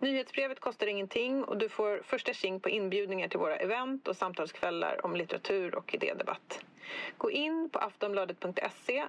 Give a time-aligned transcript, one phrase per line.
[0.00, 5.04] Nyhetsbrevet kostar ingenting och du får första tjing på inbjudningar till våra event och samtalskvällar
[5.04, 6.58] om litteratur och idédebatt.
[7.18, 9.04] Gå in på aftonbladet.se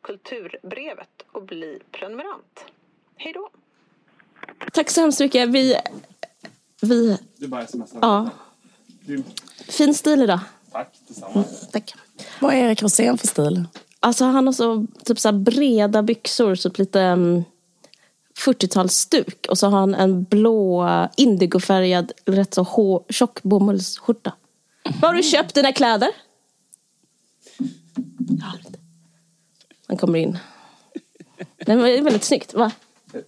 [0.00, 2.64] kulturbrevet och bli prenumerant.
[3.16, 3.50] Hej då!
[4.72, 5.48] Tack så hemskt mycket.
[5.48, 5.76] Vi...
[6.80, 7.98] vi Du bara smsar.
[8.02, 8.30] ja.
[9.06, 9.42] Grymt.
[9.68, 10.40] Fin stil idag.
[10.72, 11.44] Tack detsamma.
[11.72, 11.94] Tack.
[12.40, 13.64] Vad är Erik Rosén för stil?
[14.00, 17.44] Alltså han har så typ så här breda byxor, typ lite um,
[18.46, 19.46] 40-talsstuk.
[19.48, 24.32] Och så har han en blå indigofärgad, rätt så hå- tjock bomullsskjorta.
[25.00, 26.08] Var har du köpt dina kläder?
[29.86, 30.38] Han kommer in.
[31.56, 32.72] Det är väldigt snyggt, va?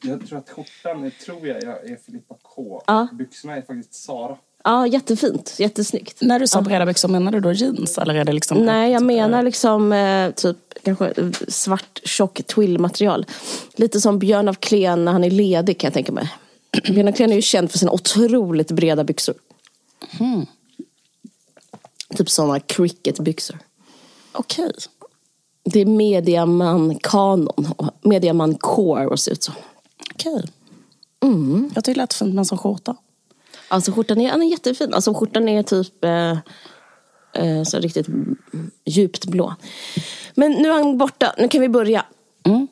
[0.03, 2.83] Jag, tror att skjortan är, tror jag, är Filippa K.
[2.87, 3.09] Ja.
[3.13, 4.37] Byxorna är faktiskt Sara.
[4.65, 5.57] Ja, jättefint.
[5.59, 6.23] Jättesnyggt.
[6.23, 7.99] När du sa breda byxor, menar du då jeans?
[7.99, 13.27] Eller är det liksom Nej, jag menar liksom eh, typ kanske eh, svart tjock twillmaterial.
[13.75, 16.33] Lite som Björn af Kleen när han är ledig kan jag tänka mig.
[16.89, 19.35] Björn af Kleen är ju känd för sina otroligt breda byxor.
[22.17, 23.59] Typ sådana cricketbyxor.
[24.33, 24.73] Okej.
[25.65, 27.73] Det är mediaman-kanon.
[27.77, 29.53] och Mediaman-core ser ut så.
[30.15, 30.45] Okej.
[31.23, 31.71] Mm.
[31.75, 32.97] Jag tycker det lät fint med en sån skjorta.
[33.69, 34.95] Alltså skjortan är, den är jättefin.
[34.95, 36.39] Alltså skjortan är typ eh,
[37.67, 38.07] så riktigt
[38.85, 39.55] djupt blå.
[40.35, 41.35] Men nu är han borta.
[41.39, 42.05] Nu kan vi börja.
[42.47, 42.69] Mm.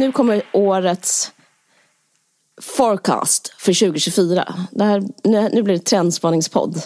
[0.00, 1.32] Nu kommer årets
[2.62, 4.54] forecast för 2024.
[4.70, 6.82] Det här, nu, nu blir det trendspaningspodd.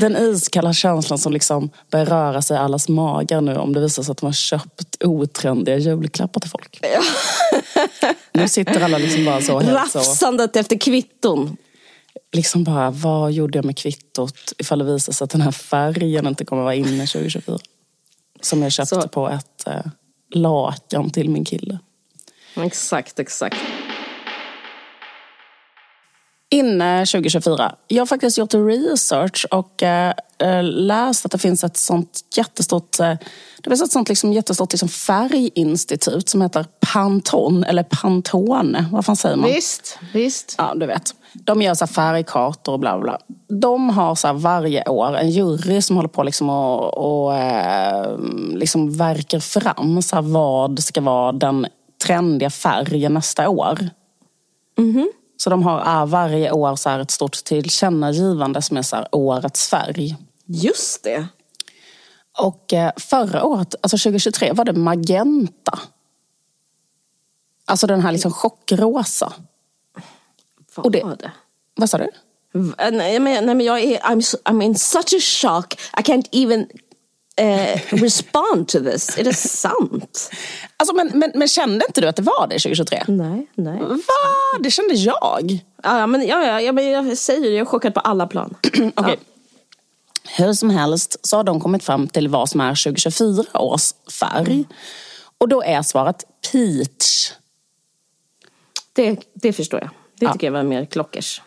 [0.00, 4.02] Den iskalla känslan som liksom börjar röra sig i allas magar nu om det visar
[4.02, 6.80] sig att de har köpt otrendiga julklappar till folk.
[8.32, 9.60] nu sitter alla liksom bara så.
[9.60, 11.56] Rafsandet efter kvitton.
[12.32, 16.26] Liksom bara, vad gjorde jag med kvittot ifall det visar sig att den här färgen
[16.26, 17.58] inte kommer vara inne 2024?
[18.40, 19.80] Som jag köpte Så- på ett eh,
[20.34, 21.78] lakan till min kille.
[22.56, 23.56] Exakt, exakt.
[26.54, 27.74] Inne 2024.
[27.88, 33.00] Jag har faktiskt gjort research och eh, eh, läst att det finns ett sånt jättestort,
[33.00, 33.14] eh,
[33.62, 39.16] det finns ett sånt liksom jättestort liksom färginstitut som heter Pantone, eller Pantone, vad fan
[39.16, 39.50] säger man?
[39.50, 40.54] Visst, visst.
[40.58, 41.14] Ja, du vet.
[41.32, 43.18] De gör så färgkartor och bla bla.
[43.48, 48.18] De har så varje år en jury som håller på liksom och, och eh,
[48.54, 51.66] liksom verkar fram så vad ska vara den
[52.06, 53.88] trendiga färgen nästa år.
[55.36, 59.68] Så de har eh, varje år så ett stort tillkännagivande som är så här årets
[59.68, 60.16] färg.
[60.46, 61.26] Just det.
[62.38, 65.78] Och eh, förra året, alltså 2023, var det magenta.
[67.66, 69.32] Alltså den här liksom chockrosa.
[70.74, 71.32] Vad Och det- var det?
[71.76, 72.04] Vad sa du?
[72.54, 75.74] Eh, Nej men, nej, men jag är I'm, I'm in such a shock.
[75.98, 76.66] I can't even
[77.40, 79.18] eh, respond to this.
[79.18, 80.30] Är det sant?
[80.76, 83.04] Alltså, men, men, men kände inte du att det var det 2023?
[83.08, 83.78] Nej, nej.
[83.80, 84.58] Va?
[84.60, 85.62] Det kände jag.
[85.82, 88.26] Ja, ja, men, ja, ja, ja, men jag säger det, jag är chockad på alla
[88.26, 88.54] plan.
[88.96, 89.18] Okej.
[90.36, 94.64] Hur som helst så har de kommit fram till vad som är 2024 års färg.
[95.38, 97.32] Och då är svaret peach.
[98.92, 99.90] Det, det förstår jag.
[100.18, 100.32] Det Ja.
[100.32, 101.42] tycker jag var mer klockers.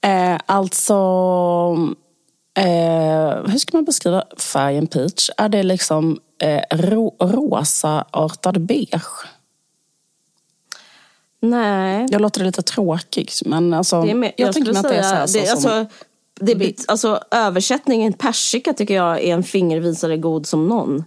[0.00, 0.94] Eh, alltså,
[2.58, 5.30] eh, hur ska man beskriva färgen peach?
[5.36, 9.24] Är det liksom eh, ro, rosa artad beige?
[11.40, 14.88] Nej, Jag låter det lite tråkigt men alltså, det är mer, jag, tänker mig att
[14.88, 15.86] det är så här, så det, som, alltså,
[16.40, 21.04] det, bet- alltså, översättningen persika tycker jag är en fingervisare god som någon.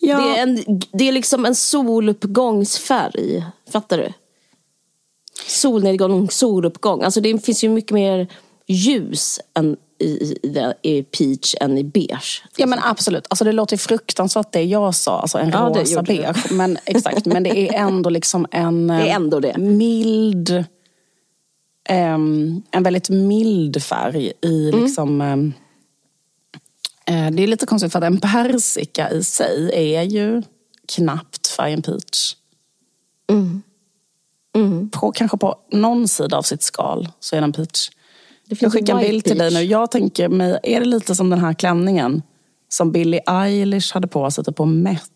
[0.00, 3.44] ja, Det, är en, det är liksom en soluppgångsfärg.
[3.70, 4.12] Fattar du?
[5.46, 7.02] Solnedgång, soluppgång.
[7.02, 8.28] Alltså det finns ju mycket mer
[8.66, 10.36] ljus än i,
[10.82, 12.42] i, peach än i beige.
[12.56, 16.06] Ja men absolut, alltså det låter fruktansvärt det jag sa, alltså en Ja, rosa det.
[16.06, 16.50] beige.
[16.52, 19.58] Men, exakt, men det är ändå liksom en Det är eh, ändå det.
[19.58, 20.64] mild,
[21.88, 24.82] ehm, en väldigt mild färg i Mm.
[24.84, 25.36] liksom eh,
[27.30, 30.42] det är lite konstigt för att en persika i sig är ju
[30.88, 32.34] knappt färgen peach.
[34.56, 34.90] Mm.
[34.90, 37.90] På, kanske på någon sida av sitt skal så är den peach.
[38.48, 39.62] Jag skickar en bild till dig nu.
[39.62, 42.22] Jag tänker mig, är det lite som den här klänningen
[42.68, 45.10] som Billie Eilish hade på sig typ på Met?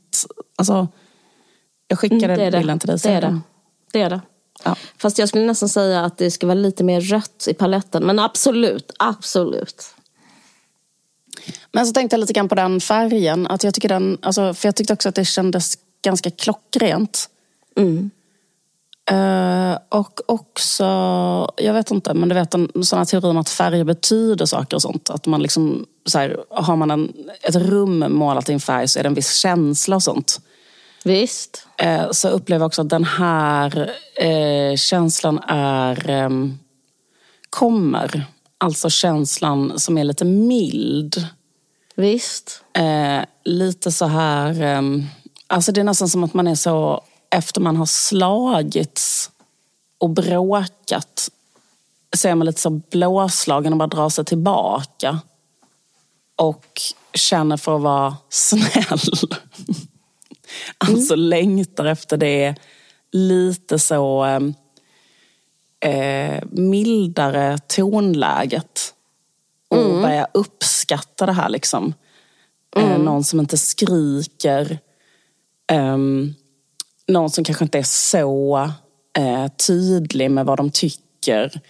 [0.57, 0.89] Alltså,
[1.89, 2.59] jag skickade Mm, är det.
[2.59, 2.99] bilden till dig.
[3.03, 3.41] Det är det.
[3.93, 4.21] Det är det.
[4.65, 4.77] Ja.
[4.99, 8.07] Fast jag skulle nästan säga att det ska vara lite mer rött i paletten.
[8.07, 9.85] Men absolut, absolut.
[11.73, 13.47] Men så tänkte jag lite grann på den färgen.
[13.47, 17.31] Att jag tycker den, alltså, för jag tyckte också att det kändes ganska klockrent.
[17.77, 18.11] Mm.
[19.11, 20.85] Eh, och också,
[21.57, 24.77] jag vet inte, men du vet en sån här teori om att färger betyder saker
[24.77, 25.11] och sånt.
[25.11, 27.13] Att man liksom, så här, har man en,
[27.43, 30.41] ett rum målat i en färg så är det en viss känsla och sånt.
[31.05, 31.67] Visst.
[31.79, 36.59] Eh, så upplever jag också att den här eh, känslan är, ehm,
[37.51, 38.25] kommer.
[38.59, 41.27] Alltså känslan som är lite mild.
[41.97, 42.63] Visst.
[43.45, 44.63] Lite så här...
[44.63, 44.83] Eh,
[45.47, 47.05] alltså det är nästan som att man är så...
[47.31, 49.31] Efter man har slagits
[49.99, 51.31] och bråkat
[52.17, 55.21] så är man lite så blåslagen och bara drar sig tillbaka.
[56.37, 56.81] Och
[57.15, 58.99] känner för att vara snäll.
[60.79, 62.55] alltså längtar efter det
[63.13, 64.41] lite så eh,
[65.93, 68.95] eh, mildare tonläget.
[69.69, 71.95] Och börja uppskatta det här liksom.
[72.77, 74.79] Eh, någon som inte skriker.
[75.67, 76.35] Ehm,
[77.09, 78.71] någon som kanske inte är så
[79.19, 81.61] eh, tydlig med vad de tycker.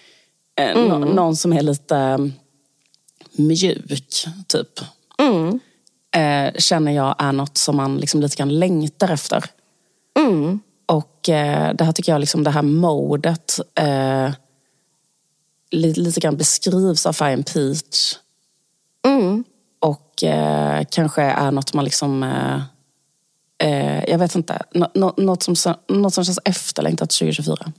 [0.61, 2.33] Eh, nå- någon som är lite mm,
[3.37, 4.81] mjuk, typ.
[6.17, 9.45] Eh, känner jag är något som man liksom lite grann längtar efter.
[10.87, 14.31] Och eh, det här tycker jag, liksom det här modet eh,
[15.71, 18.15] lite, lite grann beskrivs av färgen peach.
[19.81, 22.23] Och eh, kanske är något man liksom...
[23.59, 24.63] Eh, jag vet inte.
[24.75, 27.73] no, no, något, som, något som känns efterlängtat 2024.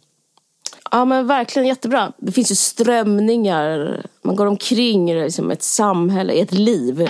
[0.92, 2.12] Ja men verkligen jättebra.
[2.18, 4.02] Det finns ju strömningar.
[4.22, 7.10] Man går omkring i liksom ett samhälle, i ett liv.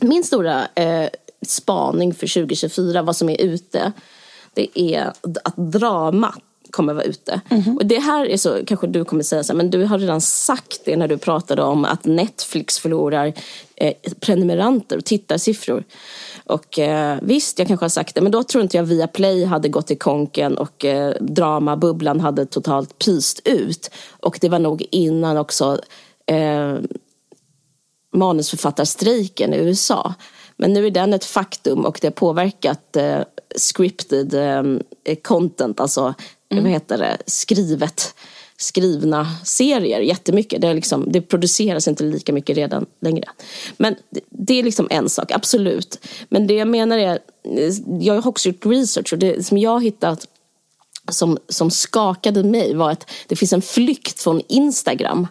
[0.00, 1.08] Min stora eh,
[1.46, 3.92] spaning för 2024, vad som är ute,
[4.54, 5.12] det är
[5.42, 6.43] att dramat
[6.74, 7.40] kommer vara ute.
[7.78, 10.20] Och det här är så, kanske du kommer säga så här, men du har redan
[10.20, 13.32] sagt det när du pratade om att Netflix förlorar
[13.76, 15.84] eh, prenumeranter och tittarsiffror.
[16.44, 19.68] Och eh, visst, jag kanske har sagt det, men då tror inte jag Viaplay hade
[19.68, 23.90] gått i konken och eh, dramabubblan hade totalt pyst ut.
[24.20, 25.78] Och det var nog innan också
[26.26, 26.74] eh,
[28.12, 30.14] manusförfattarstrejken i USA.
[30.56, 33.20] Men nu är den ett faktum och det har påverkat eh,
[33.56, 36.14] scripted eh, content, alltså
[36.60, 38.14] vad heter det, skrivet,
[38.56, 40.60] skrivna serier jättemycket.
[40.60, 43.24] Det, är liksom, det produceras inte lika mycket redan längre.
[43.76, 46.06] Men det, det är liksom en sak, absolut.
[46.28, 47.18] Men det jag menar är,
[48.00, 50.26] jag har också gjort research och det som jag har hittat
[51.08, 55.26] som, som skakade mig var att det finns en flykt från Instagram.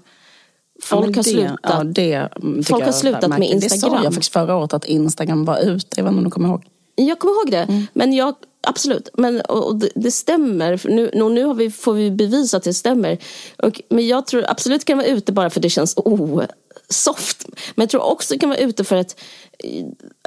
[0.83, 1.59] Folk har det, slutat.
[1.63, 3.55] Ja, det, mm, Folk har slutat med märker.
[3.55, 4.03] Det sa Instagram.
[4.03, 5.87] jag faktiskt förra året att Instagram var ute.
[5.95, 6.63] Jag vet inte om du kommer ihåg.
[6.95, 7.87] Jag kommer ihåg det.
[7.93, 8.35] Men jag,
[8.67, 9.09] absolut.
[9.13, 10.81] Men, och, och det, det stämmer.
[10.83, 13.17] Nu, och nu har vi, får vi bevisa att det stämmer.
[13.57, 16.43] Och, men jag tror absolut det kan vara ute bara för det känns oh,
[16.89, 17.47] soft.
[17.75, 19.19] Men jag tror också det kan vara ute för att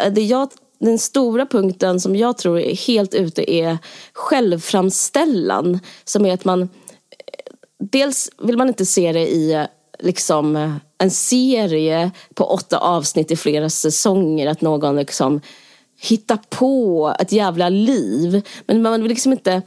[0.00, 3.78] eh, det jag, den stora punkten som jag tror är helt ute är
[4.12, 5.80] självframställan.
[6.04, 6.68] Som är att man eh,
[7.78, 9.66] dels vill man inte se det i
[9.98, 14.46] liksom en serie på åtta avsnitt i flera säsonger.
[14.46, 15.40] Att någon liksom
[16.00, 18.42] hittar på ett jävla liv.
[18.66, 19.62] Men man vill liksom inte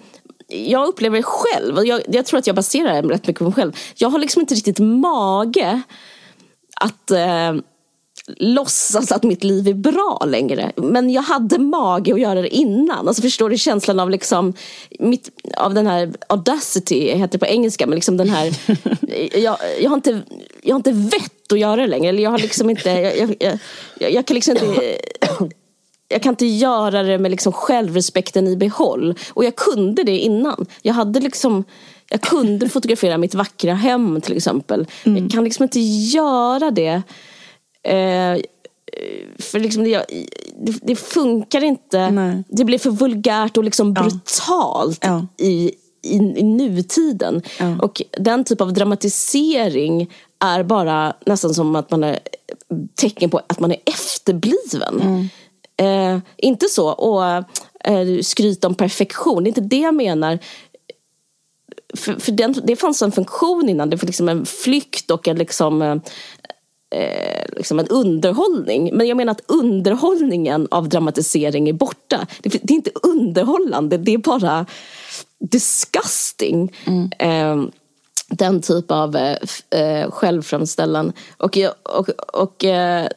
[0.51, 3.43] jag upplever det själv, och jag, jag tror att jag baserar det rätt mycket på
[3.43, 3.71] mig själv.
[3.95, 5.81] Jag har liksom inte riktigt mage
[6.75, 7.53] att eh,
[8.37, 10.71] låtsas att mitt liv är bra längre.
[10.75, 13.07] Men jag hade mage att göra det innan.
[13.07, 14.53] Alltså förstår du känslan av liksom
[14.99, 18.53] mitt, av den här audacity, heter det på engelska, men liksom den här
[19.39, 20.21] jag, jag, har inte,
[20.61, 22.09] jag har inte vett att göra det längre.
[22.09, 23.59] Eller jag har liksom inte, jag, jag,
[23.99, 24.97] jag, jag kan liksom inte
[26.09, 29.15] jag kan inte göra det med liksom självrespekten i behåll.
[29.33, 30.65] Och jag kunde det innan.
[30.81, 31.63] Jag hade liksom
[32.09, 34.87] jag kunde fotografera mitt vackra hem till exempel.
[35.03, 37.01] Jag kan liksom inte göra det.
[37.83, 38.41] Eh,
[39.39, 40.05] för liksom det,
[40.65, 42.09] det, det funkar inte.
[42.09, 42.43] Nej.
[42.49, 45.27] Det blir för vulgärt och liksom brutalt Ja.
[45.37, 47.41] i, i, i nutiden.
[47.59, 47.77] Ja.
[47.81, 52.19] Och den typ av dramatisering är bara nästan som att man är
[52.95, 55.29] tecken på att man är efterbliven.
[55.79, 57.25] Eh, inte så, och
[57.83, 60.39] eh, skryta om perfektion, det är inte det jag menar.
[61.97, 65.37] För, för den, det fanns en funktion innan, det var liksom en flykt och en
[65.37, 65.95] liksom, eh,
[67.01, 68.89] eh, liksom en underhållning.
[68.93, 72.27] Men jag menar att underhållningen av dramatisering är borta.
[72.41, 74.65] Det, det är inte underhållande, det är bara
[75.39, 76.75] disgusting.
[77.19, 77.63] Eh,
[78.29, 79.37] den typ av eh,
[79.69, 81.13] eh, självframställan.
[81.37, 83.07] Och, och, och eh,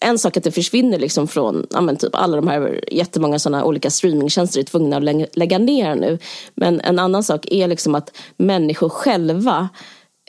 [0.00, 3.64] en sak att det försvinner liksom från ja, men typ alla de här jättemånga sådana
[3.64, 6.18] olika streamingtjänster är tvungna att lä- lägga ner nu.
[6.54, 9.68] Men en annan sak är liksom att människor själva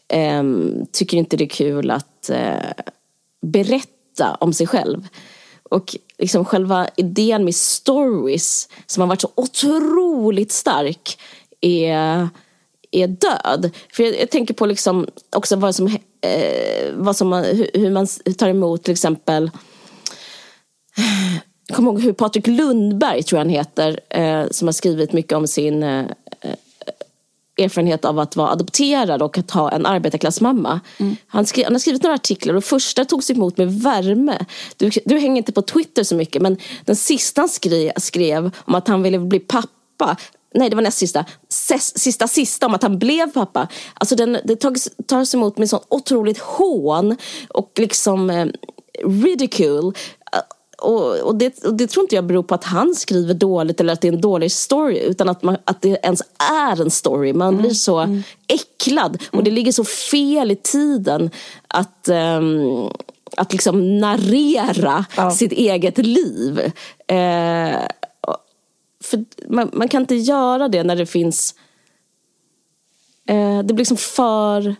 [0.07, 0.43] eh,
[0.91, 2.83] tycker inte det är kul att eh,
[3.41, 5.07] berätta om sig själv.
[5.63, 11.19] Och liksom själva idén med stories som har varit så otroligt stark
[11.61, 12.29] är,
[12.91, 13.71] är död.
[13.93, 17.91] För jag, jag tänker på liksom också vad som, eh, vad som man, hur, hur
[17.91, 18.07] man
[18.37, 19.51] tar emot till exempel
[21.67, 25.33] jag kommer ihåg hur Patrik Lundberg, tror jag han heter, eh, som har skrivit mycket
[25.33, 26.05] om sin eh,
[27.57, 30.79] erfarenhet av att vara adopterad och att ha en arbetarklassmamma.
[30.97, 31.15] Mm.
[31.27, 34.45] Han, skri- han har skrivit några artiklar och första togs emot med värme.
[34.77, 38.75] Du, du hänger inte på Twitter så mycket men den sista han skrev, skrev om
[38.75, 40.17] att han ville bli pappa
[40.53, 41.25] Nej, det var näst sista.
[41.49, 43.67] Ses, sista sista om att han blev pappa.
[43.93, 47.15] Alltså den, det tas, tas emot med sån otroligt hån
[47.49, 48.47] och liksom eh,
[49.23, 49.91] ridicule.
[50.81, 53.93] Och, och, det, och det tror inte jag beror på att han skriver dåligt eller
[53.93, 57.33] att det är en dålig story utan att, man, att det ens är en story.
[57.33, 61.29] Man blir så äcklad och det ligger så fel i tiden
[61.67, 62.87] att, ehm,
[63.37, 65.31] att liksom narrera Ja.
[65.31, 66.59] sitt eget liv.
[67.07, 67.79] Eh,
[69.09, 71.55] för man, man kan inte göra det när det finns...
[73.27, 74.75] Eh, det blir liksom för...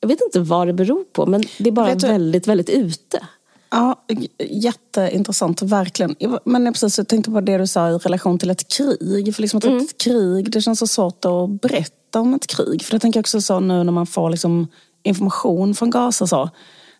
[0.00, 3.26] Jag vet inte vad det beror på men det är bara väldigt, väldigt ute.
[3.70, 4.04] Ja,
[4.38, 6.16] jätteintressant, verkligen.
[6.44, 9.34] Men jag precis, jag tänkte på det du sa i relation till ett krig.
[9.34, 12.82] För liksom att ett krig, det känns så svårt att berätta om ett krig.
[12.82, 14.68] För det tänker jag också så nu när man får liksom
[15.02, 16.26] information från Gaza.
[16.26, 16.50] Så.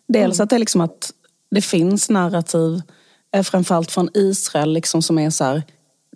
[0.07, 1.13] Dels att det är liksom att
[1.51, 2.81] det finns narrativ,
[3.35, 5.63] eh, framförallt från Israel, liksom som är så här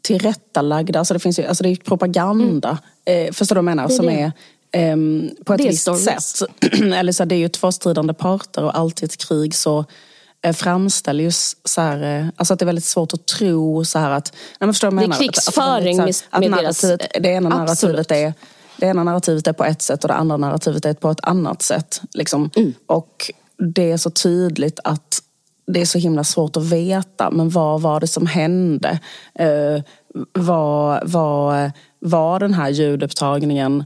[0.06, 1.00] tillrättalagda.
[1.00, 3.88] Alltså det, finns ju, alltså det är propaganda, eh, förstår du vad jag menar?
[3.88, 4.12] Det är som det.
[4.22, 4.32] är
[4.92, 6.38] ehm, på ett Det är visst stories.
[6.38, 6.50] sätt.
[6.96, 9.86] Eller så det är ju två stridande parter och alltid ett krig så
[10.42, 11.32] eh, framställer ju
[11.66, 14.34] så här, eh, alltså att det är väldigt svårt att tro så här att...
[14.60, 15.30] Nej, förstår vad jag Det är menar?
[15.30, 18.12] Att- att- krigsföring att, här, med- deras- Det ena narrativet Absolut.
[18.12, 18.34] är
[18.78, 21.62] det ena narrativet är på ett sätt och det andra narrativet är på ett annat
[21.62, 22.02] sätt.
[22.14, 22.50] Liksom.
[22.56, 22.74] Mm.
[22.88, 23.32] Och
[23.76, 25.22] det är så tydligt att
[25.68, 29.00] det är så himla svårt att veta, men vad var det som hände?
[29.40, 29.84] Eh,
[30.34, 33.84] var, var, var den här ljudupptagningen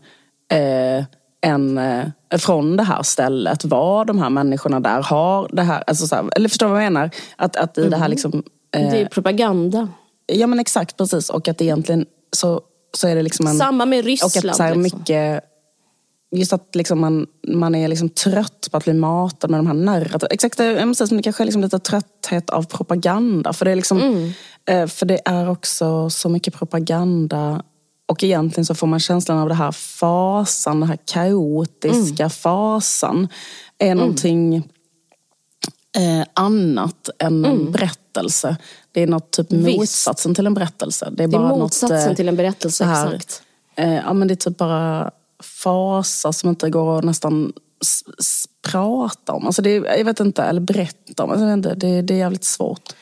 [0.51, 1.05] eh,
[1.41, 2.05] en, eh,
[2.39, 3.65] från det här stället?
[3.65, 5.01] Var de här människorna där?
[5.01, 7.09] Har det här, alltså så här, eller förstår du vad jag menar?
[7.35, 8.43] Att, att i det här liksom...
[8.75, 9.87] eh, Det är propaganda.
[10.25, 11.29] Ja men exakt, precis.
[11.29, 12.05] Och att egentligen
[12.35, 12.61] så,
[12.97, 13.57] så är det liksom en...
[13.57, 14.49] Samma med Och Ryssland.
[14.49, 14.99] att så här liksom.
[14.99, 15.43] mycket...
[16.31, 19.73] Just att liksom man, man är liksom trött på att bli matad med de här
[19.73, 20.27] narrativen.
[20.31, 23.53] Exakt, jag säga, det kanske är liksom lite trötthet av propaganda.
[23.53, 24.31] För det, är liksom, Mm.
[24.65, 27.63] eh, för det är också så mycket propaganda.
[28.07, 32.29] Och egentligen så får man känslan av det här fasan, den här kaotiska Mm.
[32.29, 33.27] fasan.
[33.77, 34.55] Är någonting
[35.97, 38.57] eh, annat än en berättelse.
[38.91, 39.63] Det är något typ Mm.
[39.65, 39.77] Visst.
[39.79, 41.09] motsatsen till en berättelse.
[41.11, 43.41] Det är, Det är motsatsen något, eh, till en berättelse, här, exakt.
[43.75, 45.11] Eh, ja, men det är typ bara
[45.43, 47.53] fasa som inte går att nästan
[48.61, 49.45] prata om.
[49.45, 51.29] Alltså det jag vet inte, eller berätta om.
[51.29, 52.93] Alltså jag vet inte, det, det är jävligt svårt.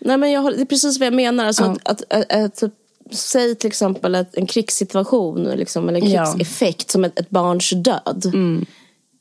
[0.00, 1.44] Nej, men jag, det är precis vad jag menar.
[1.46, 1.76] Alltså Ja.
[1.84, 2.72] att, att, att, att, typ,
[3.10, 6.20] säg till exempel att en krigssituation liksom, eller en Ja.
[6.22, 6.38] Mm.
[6.38, 8.32] krigseffekt som ett, ett barns död.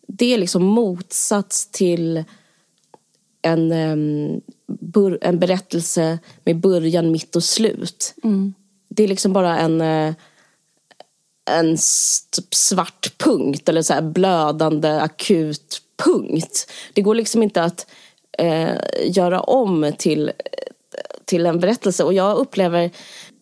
[0.08, 2.24] Det är liksom motsats till
[3.42, 3.72] en,
[4.68, 8.14] bur, en berättelse med början, mitt och slut.
[8.24, 8.54] Mm.
[8.90, 10.14] Det är liksom bara en, eh,
[11.52, 11.78] en
[12.32, 16.72] typ svart punkt eller så blödande akut punkt.
[16.94, 17.88] Det går liksom inte att
[18.38, 20.32] eh, göra om till,
[21.26, 22.04] till en berättelse.
[22.04, 22.92] Och jag upplever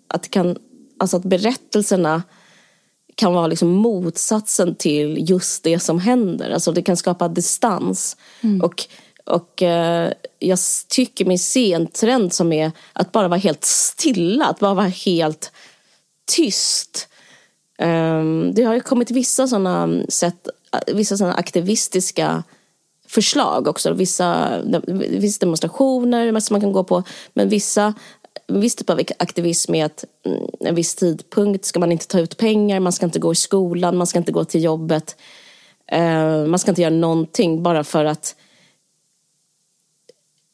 [0.07, 0.57] att, kan,
[0.99, 2.23] alltså att berättelserna
[3.15, 6.49] kan vara liksom motsatsen till just det som händer.
[6.49, 8.17] Alltså det kan skapa distans.
[8.61, 8.83] Och,
[9.25, 14.45] och eh, jag tycker mig se en trend som är att bara vara helt stilla,
[14.45, 15.51] att bara vara helt
[16.31, 17.08] tyst.
[17.79, 22.43] Ehm, det har ju kommit vissa sådana mm, sätt, äh, vissa sådana aktivistiska
[23.07, 23.93] förslag också.
[23.93, 24.59] Vissa,
[24.97, 27.03] vissa demonstrationer som man kan gå på.
[27.33, 27.93] Men vissa,
[28.47, 32.19] en viss typ av aktivism är att mm, en viss tidpunkt ska man inte ta
[32.19, 35.15] ut pengar, man ska inte gå i skolan, man ska inte gå till jobbet.
[35.87, 38.35] Ehm, man ska inte göra någonting bara för att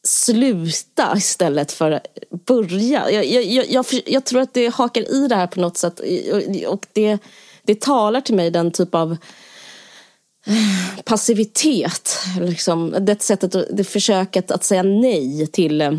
[0.06, 2.06] sluta istället för att
[2.46, 3.10] börja.
[3.10, 6.00] Jag, jag, jag, jag, jag tror att det hakar i det här på något sätt
[6.68, 7.18] och- det,
[7.62, 9.12] det talar till mig den typ av
[10.46, 12.18] eh, passivitet.
[12.40, 15.92] Liksom, det sättet, det försöket att säga nej till eh,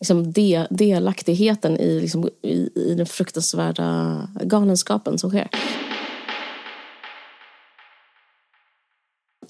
[0.00, 5.48] liksom, de, delaktigheten i, liksom, i, i den fruktansvärda galenskapen som sker.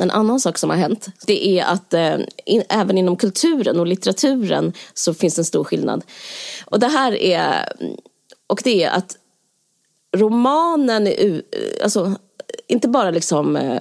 [0.01, 1.07] En annan sak som har hänt.
[1.27, 5.65] Det är att eh, in, även inom kulturen och litteraturen så finns det en stor
[5.65, 6.05] skillnad.
[6.67, 7.73] Och det här är,
[8.47, 9.17] och det är att
[10.17, 11.41] romanen, är, eh,
[11.83, 12.15] alltså
[12.69, 13.81] inte bara liksom eh,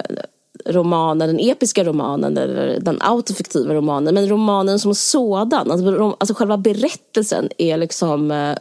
[0.66, 6.34] romanen, den episka romanen eller den autofiktiva romanen, men romanen som sådan, alltså, rom- alltså
[6.34, 8.56] själva berättelsen är liksom, eh,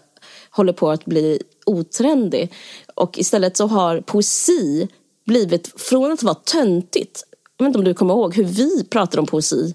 [0.52, 2.54] håller på att bli otrendig.
[2.96, 4.88] Och istället så har poesi
[5.26, 7.24] blivit, från att vara töntigt,
[7.60, 9.74] jag vet inte om du kommer ihåg hur vi pratade om poesi,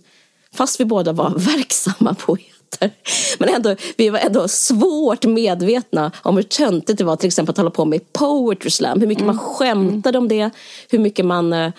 [0.55, 2.91] fast vi båda var verksamma poeter.
[3.39, 7.57] Men ändå, vi var ändå svårt medvetna om hur töntigt det var till exempel att
[7.57, 9.01] hålla på med poetry slam.
[9.01, 10.51] Hur mycket man skämtade om det,
[10.91, 11.73] hur mycket man eh,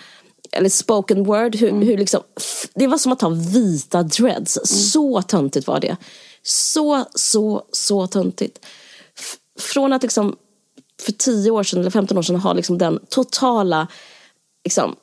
[0.52, 1.56] eller spoken word.
[1.56, 2.20] Hur, hur liksom,
[2.74, 4.58] det var som att ha vita dreads.
[4.92, 5.96] Så töntigt var det.
[6.42, 8.58] Så, så, så töntigt.
[9.18, 10.36] F- Från att liksom
[11.02, 13.88] för 10 år sedan eller 15 år sedan ha liksom den totala
[14.64, 14.96] liksom,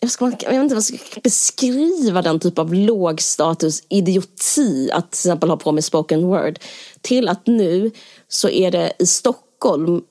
[0.00, 5.10] jag, ska, jag vet inte vad jag ska beskriva den typ av lågstatus idioti att
[5.10, 6.58] till exempel ha på mig spoken word.
[7.00, 7.90] Till att nu
[8.28, 10.02] så är det i Stockholm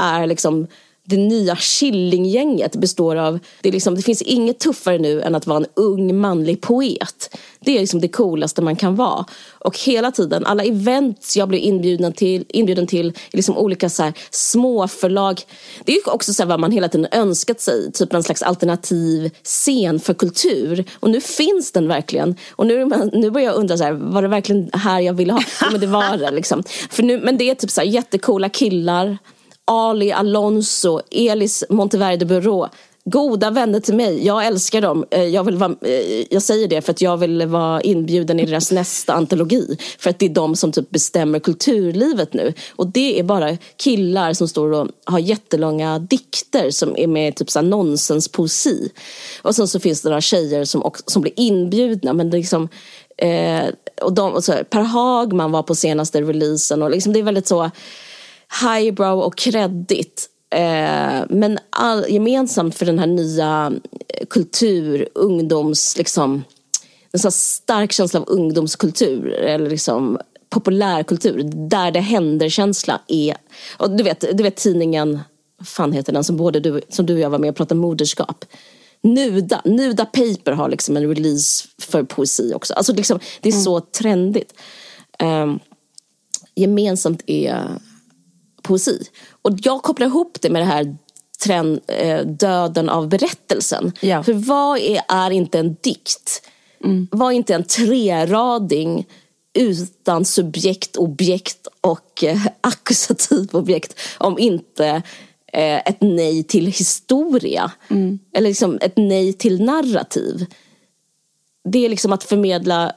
[0.00, 0.66] är liksom
[1.06, 5.46] det nya Killinggänget består av, det, är liksom, det finns inget tuffare nu än att
[5.46, 7.36] vara en ung manlig poet.
[7.60, 9.24] Det är liksom det coolaste man kan vara.
[9.50, 14.12] Och hela tiden, alla events jag blir inbjuden till, inbjuden till liksom olika så här
[14.30, 15.42] små förlag.
[15.84, 19.30] Det är också så här vad man hela tiden önskat sig, typ en slags alternativ
[19.42, 20.84] scen för kultur.
[20.94, 22.36] Och nu finns den verkligen.
[22.50, 25.42] Och nu, nu börjar jag undra, så här, var det verkligen här jag ville ha?
[25.60, 26.30] Ja, men det var det.
[26.30, 26.62] Liksom.
[26.90, 29.18] För nu, men det är typ så här jättecoola killar
[29.66, 32.68] Ali Alonso, Elis Monteverde Bureau.
[33.06, 34.26] Goda vänner till mig.
[34.26, 35.04] Jag älskar dem.
[35.10, 38.46] Eh, jag, vill vara, eh, jag säger det för att jag vill vara inbjuden i
[38.46, 39.78] deras nästa antologi.
[39.98, 42.52] För att det är de som typ bestämmer kulturlivet nu.
[42.76, 47.50] Och det är bara killar som står och har jättelånga dikter som är med typ
[47.50, 48.90] så nonsenspoesi.
[49.42, 52.12] Och sen så finns det några tjejer som, också, som blir inbjudna.
[52.12, 52.68] Men det är liksom,
[53.16, 53.64] eh,
[54.02, 56.82] och de, och så här, per Hagman var på senaste releasen.
[56.82, 57.70] Och liksom, det är väldigt så
[58.62, 60.28] highbrow och kreddigt.
[60.50, 63.72] Eh, men all, gemensamt för den här nya
[64.08, 66.44] eh, kultur, ungdoms, liksom,
[67.12, 70.18] en sån stark känsla av ungdomskultur eller liksom
[70.50, 73.36] populärkultur, där det händer-känsla är,
[73.78, 75.20] och du vet, du vet tidningen,
[75.64, 78.44] fan heter den som både du, som du och jag var med och pratade moderskap.
[79.00, 82.74] Nuda, Nuda Paper har liksom en release för poesi också.
[82.74, 84.54] Alltså liksom, det är så trendigt.
[85.22, 85.60] Um,
[86.54, 87.68] gemensamt är
[88.64, 89.02] poesi.
[89.42, 90.96] Och jag kopplar ihop det med det här
[91.44, 93.92] trend, eh, döden av berättelsen.
[94.00, 94.22] Ja.
[94.22, 96.42] För vad är, är inte en dikt?
[97.10, 99.06] Vad är inte en trerading
[99.54, 105.02] utan subjekt, objekt och eh, akkusativ objekt om inte
[105.52, 107.72] eh, ett nej till historia?
[108.32, 110.46] Eller liksom ett nej till narrativ.
[111.64, 112.92] Det är liksom att förmedla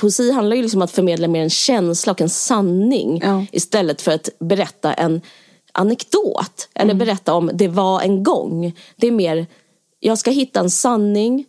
[0.00, 3.46] Poesi handlar ju liksom om att förmedla mer en känsla och en sanning Ja.
[3.52, 5.20] istället för att berätta en
[5.72, 6.68] anekdot.
[6.74, 8.72] Eller berätta om det var en gång.
[8.96, 9.46] Det är mer,
[10.00, 11.44] jag ska hitta en sanning.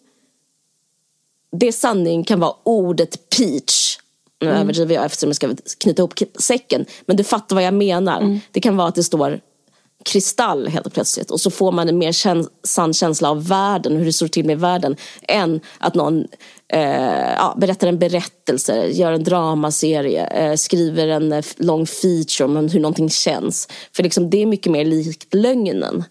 [1.51, 3.97] Det sanning kan vara ordet peach.
[4.41, 6.85] Nu överdriver jag eftersom jag ska knyta ihop säcken.
[7.05, 8.39] Men du fattar vad jag menar.
[8.51, 9.39] Det kan vara att det står
[10.07, 11.31] kristall helt plötsligt.
[11.31, 14.45] Och så får man en mer kän- sann känsla av världen, hur det står till
[14.45, 14.95] med världen.
[15.21, 16.25] Än att någon
[16.73, 22.69] eh, ja, berättar en berättelse, gör en dramaserie, eh, skriver en eh, lång feature om
[22.69, 23.67] hur någonting känns.
[23.95, 26.03] För liksom, det är mycket mer likt lögnen.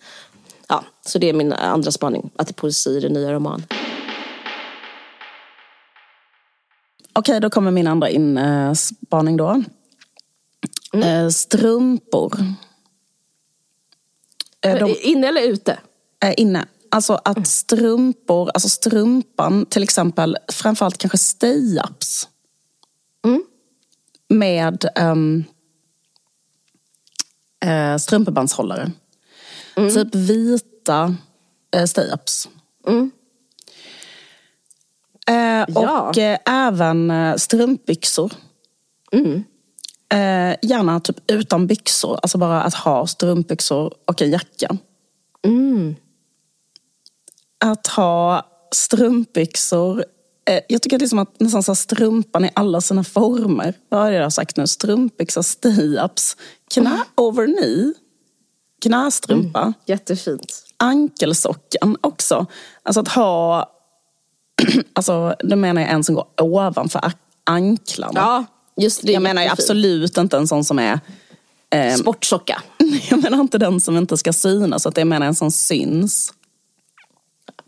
[0.68, 3.62] Ja, så det är min andra spaning, att poesi är det nya roman.
[7.12, 9.62] Okej, då kommer min andra inspaning då.
[10.92, 12.32] Eh, Strumpor.
[14.66, 15.78] Eh, de- Inne eller ute?
[16.20, 16.66] är inne.
[16.90, 22.26] Alltså att strumpor, alltså strumpan till exempel, framförallt kanske stay-ups.
[24.28, 25.44] Med um,
[27.66, 28.90] uh, strumpebandshållare.
[29.74, 31.14] Typ vita
[31.76, 32.48] uh, stay-ups.
[35.28, 36.00] Eh, Ja.
[36.10, 38.32] Och eh, även uh, strumpbyxor.
[40.12, 44.76] Eh, gärna typ utan byxor, alltså bara att ha strumpbyxor och en jacka.
[47.64, 50.04] Att ha strumpbyxor,
[50.50, 53.74] eh, jag tycker liksom att nästan så strumpan i alla sina former.
[53.88, 54.66] Vad har jag sagt nu?
[54.66, 56.36] Strumpbyxor, stay-ups,
[56.74, 57.92] knä over knee,
[58.82, 60.64] knästrumpa, Jättefint.
[60.76, 62.46] ankelsockan också.
[62.82, 63.70] Alltså att ha,
[64.92, 67.12] alltså då menar jag en som går ovanför
[67.44, 68.20] anklarna.
[68.20, 68.44] Ja,
[68.76, 69.12] just det.
[69.12, 71.00] jag menar absolut inte en sån som är
[71.70, 72.62] eh, Sportsocka.
[73.10, 76.32] jag menar inte den som inte ska synas, att jag menar en som syns.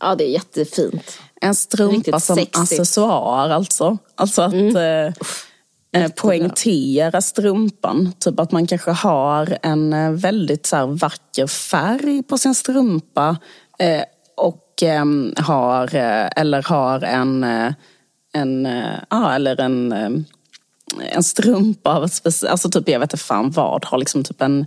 [0.01, 1.19] Ja, det är jättefint.
[1.41, 2.59] En strumpa Riktigt som sexigt.
[2.59, 3.99] accessoar alltså.
[4.15, 8.13] Alltså att eh, eh, poängtera strumpan.
[8.19, 13.37] Typ att man kanske har en eh, väldigt så här, vacker färg på sin strumpa.
[13.79, 14.03] Eh,
[14.37, 17.73] och ehm, har, eh, eller har en, eh,
[18.33, 18.69] en,
[19.11, 20.11] ja, eller en, eh,
[21.11, 24.43] en strumpa av ett speciellt, alltså typ jag vet inte fan vad, har liksom typ
[24.43, 24.67] en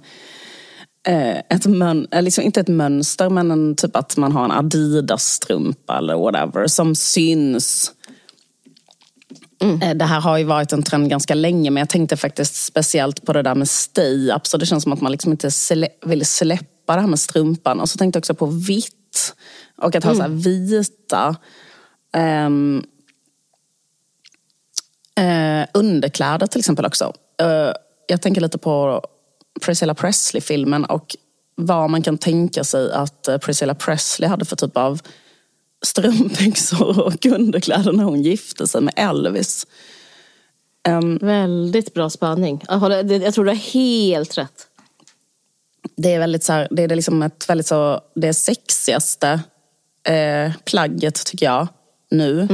[1.08, 4.52] eh, ett mön, eh, liksom inte ett mönster men en, typ att man har en
[4.52, 7.92] Adidas-strumpa eller whatever som syns.
[9.82, 13.26] Eh, Det här har ju varit en trend ganska länge men jag tänkte faktiskt speciellt
[13.26, 16.26] på det där med stay-up så det känns som att man liksom inte slä, vill
[16.26, 17.80] släppa det här med strumpan.
[17.80, 19.36] Och så tänkte jag också på vitt
[19.78, 21.36] och att ha så här vita
[22.14, 22.84] ehm,
[25.22, 27.14] eh, underkläder till exempel också.
[27.42, 27.72] Eh,
[28.08, 29.02] jag tänker lite på
[29.62, 31.16] Priscilla Presley-filmen och
[31.56, 35.02] vad man kan tänka sig att eh, Priscilla Presley hade för typ av
[35.86, 39.68] strumpbyxor och underkläder när hon gifte sig med Elvis.
[40.88, 42.64] Ehm, Väldigt bra spaning.
[42.68, 44.68] Jag, håller, det- jag tror du har helt rätt.
[45.96, 49.40] det är väldigt så här, det är liksom ett väldigt så, det sexigaste
[50.04, 51.68] eh, plagget tycker jag
[52.12, 52.48] nu.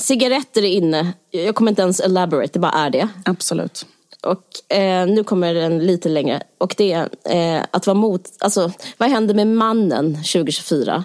[0.00, 1.12] Cigaretter är inne.
[1.30, 3.08] Jag kommer inte ens elaborate, det bara är det.
[3.24, 3.86] Absolut.
[4.22, 6.42] Och eh, nu kommer den lite längre.
[6.58, 7.08] Och det är
[7.58, 8.22] eh, att vara mot...
[8.38, 11.04] Alltså, vad händer med mannen 2024?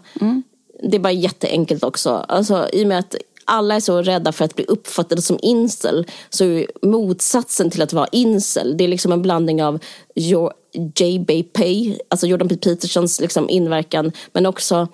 [0.84, 2.26] Det är bara jätteenkelt också.
[2.28, 6.06] Alltså, I och med att alla är så rädda för att bli uppfattade som incel
[6.30, 9.80] så är motsatsen till att vara incel det är liksom en blandning av
[10.16, 10.52] Jo-
[11.00, 11.26] J.
[11.54, 12.56] Pay, alltså Jordan P.
[12.56, 14.88] Petersons liksom inverkan men också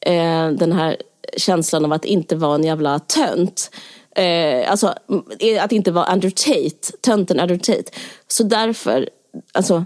[0.00, 0.96] eh, den här
[1.36, 3.70] känslan av att inte vara en jävla tönt.
[4.16, 7.90] Eh, alltså mm, att inte vara Andrew Tate, tönten Andrew Tate.
[8.28, 9.08] Så därför,
[9.52, 9.84] alltså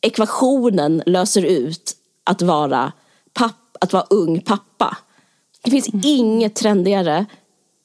[0.00, 2.92] ekvationen löser ut att vara,
[3.32, 4.96] papp, att vara ung pappa.
[5.62, 7.26] Det finns inget trendigare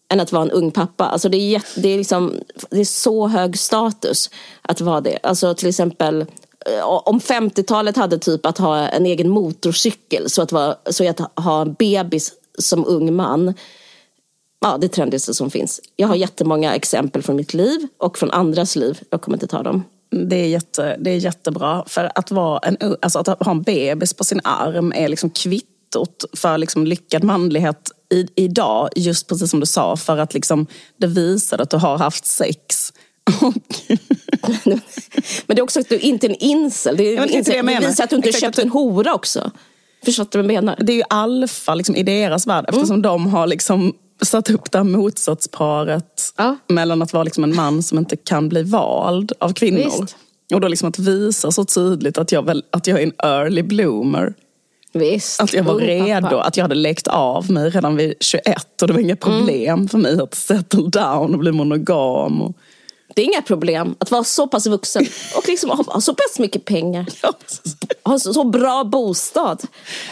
[0.10, 1.06] än att vara en ung pappa.
[1.06, 2.34] Alltså det, är jätte, det, är liksom,
[2.70, 4.30] det är så hög status
[4.62, 5.20] att vara det.
[5.24, 6.28] Alltså till exempel eh,
[6.66, 11.20] Eh, om 50-talet hade typ att ha en egen motorcykel så att, vara, så att
[11.20, 13.54] ha en bebis som ung man.
[14.62, 15.82] Ja, det trendigaste som finns.
[15.96, 19.00] Jag har jättemånga exempel från mitt liv och från andras liv.
[19.10, 19.84] Jag kommer inte ta dem.
[20.12, 21.84] Det är, jätte, det är jättebra.
[21.88, 26.26] För att, vara en, alltså att ha en bebis på sin arm är liksom kvittot
[26.34, 28.90] för liksom lyckad manlighet i, idag.
[28.96, 30.68] Just precis som du sa, för att liksom
[30.98, 32.94] det visar att du har haft sex.
[35.48, 36.98] Men det är också att du inte är en incel.
[36.98, 37.88] Det, är, Ja, det inte det menar.
[37.88, 39.52] visar att du inte Exakt, köpt en hora också.
[40.06, 40.76] Förstår du vad jag menar?
[40.82, 44.78] det är ju alfa liksom, i deras värld eftersom de har liksom satt upp det
[44.78, 46.58] här motsatsparet Ja.
[46.68, 49.78] mellan att vara liksom en man som inte kan bli vald av kvinnor.
[50.00, 50.16] Visst.
[50.54, 53.64] Och då liksom att visa så tydligt att jag, väl, att jag är en early
[53.64, 54.34] bloomer.
[54.94, 55.42] Visst.
[55.42, 56.42] Att jag var Ung redo, pappa.
[56.44, 59.98] att jag hade läckt av mig redan vid 21 och det var inga problem för
[59.98, 62.42] mig att settle down och bli monogam.
[62.42, 62.56] Och,
[63.16, 66.66] Det är inga problem att vara så pass vuxen och liksom ha, så pass mycket
[66.66, 67.06] pengar.
[68.04, 69.62] Ha så, så bra bostad.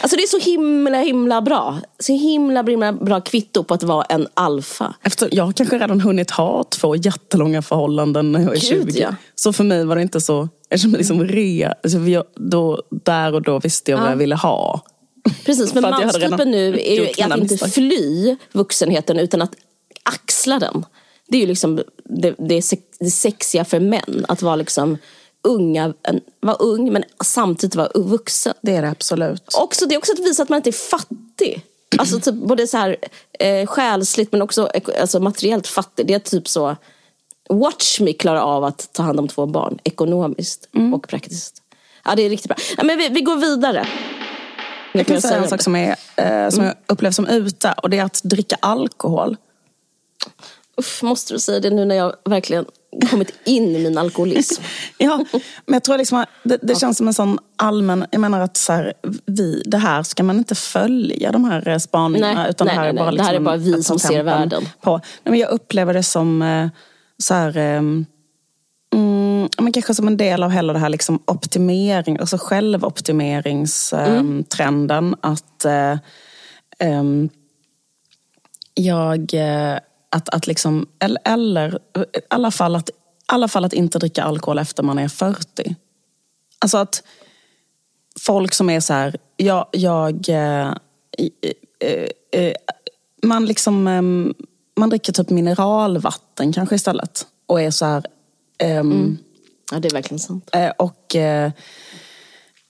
[0.00, 1.78] Alltså det är så himla himla bra.
[1.98, 4.94] Så himla himla bra kvitto på att vara en alfa.
[5.02, 9.00] Efter, jag har kanske redan hunnit ha två jättelånga förhållanden när jag är Gud, 20.
[9.00, 9.14] ja.
[9.34, 12.82] Så för mig var det inte så, jag kände mig liksom re, alltså jag, då,
[12.90, 14.10] där och då visste jag vad Ja.
[14.10, 14.80] jag ville ha.
[15.44, 19.52] Precis, men manstypen nu är ju att inte fly vuxenheten utan att
[20.02, 20.84] axla den.
[21.28, 22.62] Det är ju liksom det, det,
[23.10, 24.24] sexiga för män.
[24.28, 24.98] Att vara liksom
[25.42, 25.94] unga,
[26.40, 28.54] vara ung men samtidigt vara vuxen.
[28.62, 29.54] Det är det absolut.
[29.54, 31.62] Också, det är också att visa att man inte är fattig.
[31.98, 32.96] Alltså typ både så här
[33.38, 36.06] eh, själsligt men också alltså, materiellt fattig.
[36.06, 36.76] Det är typ så
[37.48, 40.94] Watch Me klarar av att ta hand om två barn ekonomiskt Mm.
[40.94, 41.62] och praktiskt.
[42.04, 42.56] Ja, det är riktigt bra.
[42.76, 43.86] Ja, men vi, vi går vidare.
[44.92, 47.98] Jag kan säga en sak som, är, eh, som jag upplever som ute och det
[47.98, 49.36] är att dricka alkohol.
[50.78, 52.64] Uff, måste du säga det nu när jag verkligen
[53.10, 54.62] kommit in i min alkoholism?
[54.98, 55.24] Ja,
[55.66, 58.56] men jag tror liksom att det, det känns som en sån allmän, jag menar att
[58.56, 58.92] så här,
[59.26, 62.42] vi, det här ska man inte följa de här eh, spaningarna.
[62.42, 63.18] Nej, utan nej, det här är nej, bara, nej.
[63.18, 64.68] Det här är liksom bara vi som ser världen.
[64.80, 64.96] På.
[64.96, 66.68] Nej, men jag upplever det som eh,
[67.18, 68.06] så här, ehm,
[68.94, 75.16] mm, men kanske som en del av hela det här liksom optimering, alltså självoptimeringstrenden.
[75.20, 75.98] Att eh,
[76.78, 77.28] ehm,
[78.74, 79.34] jag,
[80.10, 82.90] att, att liksom, eller, eller i alla fall att,
[83.26, 85.74] alla fall att inte dricka alkohol efter man är 40.
[86.58, 87.02] Alltså att
[88.20, 90.74] folk som är så här, jag, jag eh,
[91.80, 92.52] eh, eh,
[93.22, 94.34] man liksom, ehm,
[94.76, 97.26] man dricker typ mineralvatten kanske istället.
[97.46, 98.04] Och är så här,
[98.58, 99.18] ehm,
[99.72, 100.50] Ja, det är verkligen sant.
[100.52, 101.52] Eh, och eh,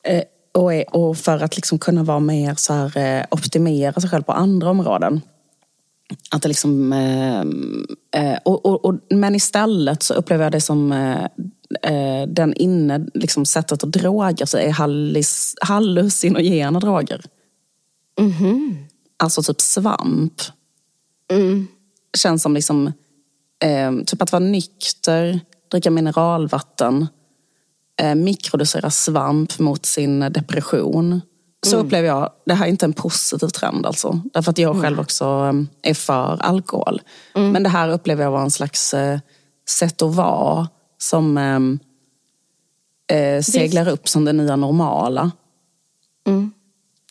[0.03, 0.23] eh,
[0.53, 4.33] och, är, och för att liksom kunna vara mer så här, optimera sig själv på
[4.33, 5.21] andra områden.
[6.31, 7.41] Att det liksom, eh,
[8.23, 11.25] eh, och, och, och, men istället så upplever jag det som eh,
[11.83, 17.25] eh den inne, liksom sättet att droga sig är hallis, hallucinogena droger.
[18.21, 18.77] Mhm.
[19.17, 20.43] Alltså typ svamp.
[21.33, 21.67] Mm.
[22.17, 22.93] Känns som liksom,
[23.65, 25.41] eh, typ att vara nykter,
[25.71, 27.07] dricka mineralvatten,
[28.01, 31.21] eh, mikrodosera svamp mot sin depression.
[31.67, 34.21] Så upplever jag, det här är inte en positiv trend alltså.
[34.35, 35.25] Därför att jag själv också
[35.85, 37.03] eh, är för alkohol.
[37.53, 39.19] Men det här upplever jag var en slags eh,
[39.69, 40.69] sätt att vara
[40.99, 45.31] som eh, eh, seglar upp som det nya normala.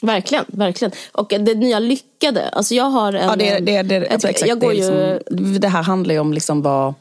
[0.02, 0.92] Verkligen, verkligen.
[1.12, 2.50] Och det nya lyckade.
[2.50, 3.28] Alltså jag har en...
[3.30, 6.14] Ja, det, det, det, ett- alltså, exakt, jag går det, ju, liksom, det här handlar
[6.14, 6.94] ju om liksom vad,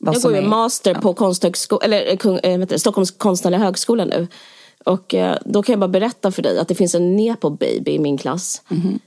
[0.00, 4.28] jag går ju master på konsthögsko- eller, eh, äh, Stockholms konstnärliga högskola nu.
[4.86, 7.98] Och eh, då kan jag bara berätta för dig att det finns en nepo-baby i
[7.98, 8.62] min klass.
[8.68, 8.98] Mhm.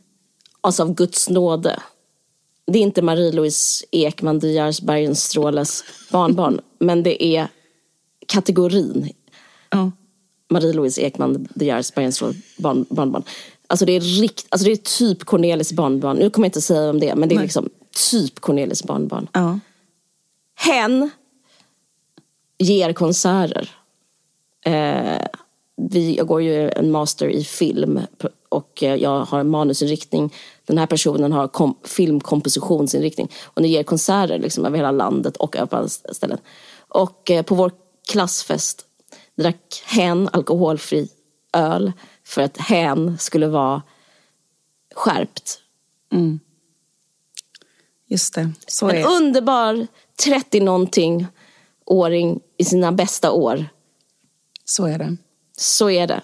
[0.61, 1.79] Alltså av Guds nåde.
[2.67, 6.61] Det är inte Marie-Louise Ekman Diaz Bergenstråles barnbarn.
[6.79, 7.47] men det är
[8.25, 9.09] kategorin
[9.69, 9.91] Ja.
[10.49, 13.23] Marie-Louise Ekman De Geers Bergenstråle barn, barnbarn.
[13.67, 16.17] Alltså det är rikt, alltså det är typ Cornelis barnbarn.
[16.17, 17.45] Nu kommer jag inte säga om det, men det är Nej.
[17.45, 17.69] liksom
[18.11, 19.27] typ Cornelis barnbarn.
[19.33, 19.59] Ja.
[20.55, 21.09] Hen
[22.57, 23.71] ger konserter.
[24.65, 25.25] Eh,
[25.79, 27.99] vi, jag går ju en master i film
[28.49, 30.33] och eh, jag har en manusinriktning.
[30.65, 33.31] Den här personen har kom, filmkompositionsinriktning.
[33.43, 36.37] Och ni ger konserter liksom över hela landet och över alla ställen.
[36.87, 37.71] Och eh, på vår
[38.11, 38.85] klassfest
[39.37, 41.09] drack hen alkoholfri
[41.53, 41.91] öl
[42.23, 43.81] för att hen skulle vara
[44.95, 45.59] skärpt.
[48.07, 49.87] Just det, så En är underbar
[50.25, 51.27] 30-någonting
[51.85, 53.65] åring i sina bästa år.
[54.65, 55.17] så är det.
[55.59, 56.21] Så är det.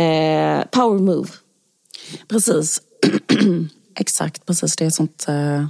[0.00, 1.28] Eh, power move.
[2.28, 2.82] Precis.
[3.94, 4.76] Exakt, precis.
[4.76, 5.26] Det är ett sånt...
[5.28, 5.60] Eh,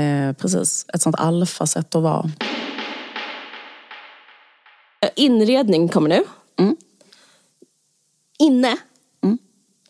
[0.00, 2.30] eh, precis, ett sånt alfasätt att vara.
[5.00, 6.24] Eh, Inredning kommer nu.
[6.58, 6.76] Mm.
[8.38, 8.76] Inne.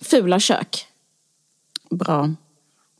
[0.01, 0.87] Fula kök.
[1.91, 2.35] Bra.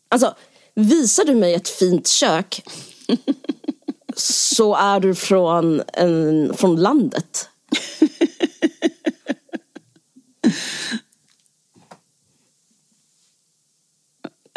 [0.09, 0.35] Alltså,
[0.75, 2.63] visar du mig ett fint kök
[4.17, 7.48] så är du från, en, från landet.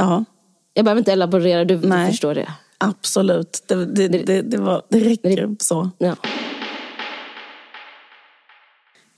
[0.02, 0.26] Ja,
[0.74, 2.54] Jag behöver inte elaborera, du, du förstår det.
[2.78, 3.64] absolut.
[3.68, 5.90] Det, det, det, det, var, det räcker så.
[5.98, 6.16] Ja.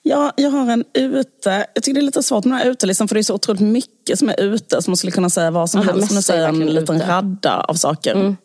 [0.01, 1.65] Ja, jag har en ute.
[1.75, 3.61] Jag tycker det är lite svårt med den här utelistan för det är så otroligt
[3.61, 6.11] mycket som är ute som man skulle kunna säga vad som det helst.
[6.11, 7.07] Är säger, en liten ute.
[7.07, 8.35] radda av saker.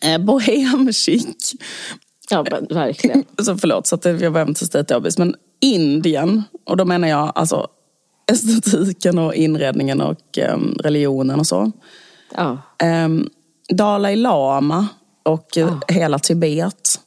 [0.00, 1.52] Eh, Bohem chic.
[2.30, 3.24] ja, verkligen.
[3.42, 5.18] Så förlåt, så att jag behöver inte till Abis.
[5.18, 7.68] Men Indien, och då menar jag alltså
[8.30, 11.72] estetiken och inredningen och em, religionen och så.
[12.36, 12.58] Ja.
[12.78, 13.28] Em,
[13.68, 14.88] Dalai Lama
[15.22, 17.00] och eh, hela Tibet.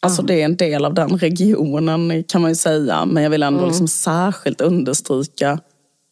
[0.00, 3.04] Alltså det är en del av den regionen kan man ju säga.
[3.06, 5.60] Men jag vill ändå liksom särskilt understryka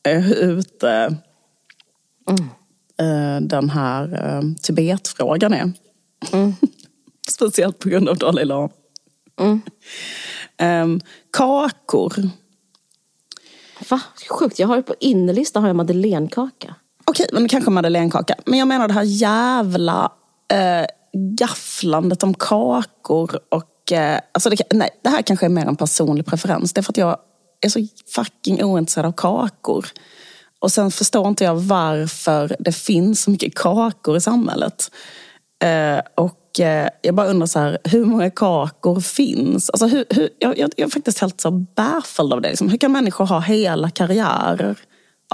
[0.09, 1.16] eh, hur ute
[3.00, 5.72] eh, den här eh, Tibetfrågan är.
[7.28, 8.70] Speciellt på grund av Dalai Lama.
[10.57, 11.00] Em,
[11.31, 12.14] kakor.
[13.90, 14.01] Va?
[14.29, 16.75] Sjukt, jag har ju på innerlistan har jag madeleinekaka.
[17.05, 18.35] Okej, men kanske madeleinekaka.
[18.47, 20.12] Men jag menar det här jävla
[20.53, 20.87] eh,
[21.38, 23.92] gafflandet om kakor och...
[23.92, 26.73] Eh, alltså det, nej, det här kanske är mer en personlig preferens.
[26.73, 27.16] Det är för att jag
[27.61, 29.87] är så fucking ointresserad av kakor.
[30.59, 34.90] Och sen förstår inte jag varför det finns så mycket kakor i samhället.
[35.62, 39.70] Eh, och eh, jag bara undrar så här, hur många kakor finns?
[39.70, 42.48] Alltså hur, hur, jag, jag, jag är faktiskt helt så baffled av det.
[42.48, 42.68] Liksom.
[42.68, 44.79] Hur kan människor ha hela karriärer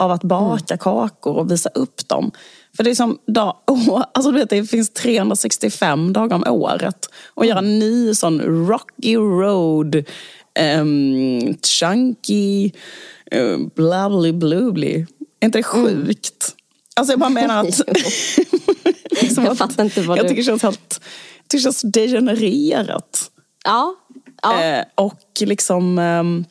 [0.00, 2.30] av att baka kakor och visa upp dem?
[2.76, 7.08] För det är som, dag, åh, alltså du vet, det finns 365 dagar om året.
[7.34, 10.04] Och göra en ny sån rocky road,
[10.80, 12.70] um, chunky,
[13.34, 15.06] uh, blavly blubly.
[15.40, 16.54] Är inte det sjukt?
[16.98, 17.80] Alltså jag bara menar att...
[19.11, 21.00] liksom Jag att- fattar inte vad jag du- tycker det känns helt
[21.38, 23.30] jag tycker det känns degenererat.
[23.64, 23.94] Ja.
[24.42, 24.62] ja.
[24.64, 25.98] Eh, och liksom...
[25.98, 26.44] ehm,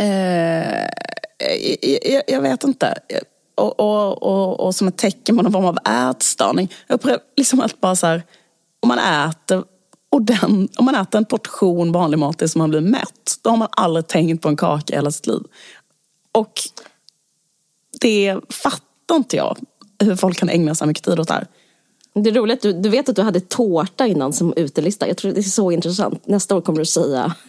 [0.00, 0.86] eh,
[1.82, 2.98] jag, jag, jag vet inte.
[3.54, 5.78] Och, och, och, och som ett tecken på någon form av
[6.10, 6.72] ätstörning.
[6.86, 8.22] Jag upplever liksom att bara så här,
[8.80, 9.64] om man äter
[10.10, 13.56] och den, om man äter en portion vanlig mat tills man blir mätt, då har
[13.56, 15.40] man aldrig tänkt på en kaka i hela sitt liv.
[16.32, 16.52] Och
[18.00, 19.58] det fattar inte jag,
[20.04, 21.46] hur folk kan ägna så mycket tid åt det här.
[22.14, 25.08] Det är roligt, du, du vet att du hade tårta innan som utelista.
[25.08, 26.26] Jag tror det är så intressant.
[26.26, 27.34] Nästa år kommer du säga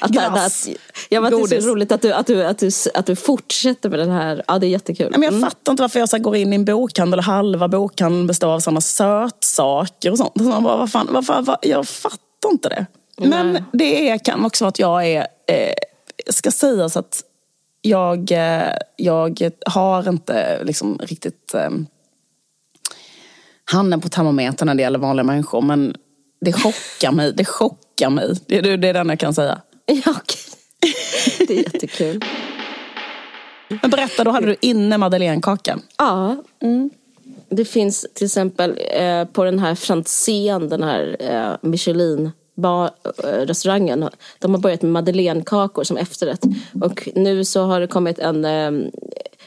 [0.00, 0.76] Att, Glass, att,
[1.08, 1.64] ja, men att det är godis.
[1.64, 4.44] så roligt att du, att, du, att, du, att du fortsätter med den här.
[4.48, 5.10] Ja, det är jättekul.
[5.10, 5.50] Men jag Mm.
[5.50, 8.60] fattar inte varför jag så går in i en bokhandel och halva bokhandeln består av
[8.60, 10.32] sådana sötsaker och sånt.
[10.36, 12.86] Så man bara, vad fan, varför, vad, jag fattar inte det.
[13.16, 13.64] Men Nej.
[13.72, 15.74] det är, kan också vara att jag är, eh,
[16.30, 17.22] ska sägas att
[17.88, 21.70] jag, eh, jag har inte liksom riktigt eh,
[23.64, 25.62] handen på termometern när det gäller vanliga människor.
[25.62, 25.94] Men
[26.40, 27.32] det chockar mig.
[27.32, 28.34] Det chockar mig.
[28.46, 29.60] Det, det, det är det enda jag kan säga.
[29.86, 30.40] Ja, okej.
[31.38, 32.24] Det är jättekul.
[33.82, 35.78] Men berätta, då hade du inne madeleinekaka.
[35.98, 36.36] Ja.
[37.48, 42.90] Det finns till exempel eh, på den här Franzén, den här eh, Michelin bar,
[43.24, 44.08] eh, restaurangen.
[44.38, 46.44] De har börjat med madeleinekakor som efterrätt.
[46.82, 48.90] Och nu så har det kommit en eh,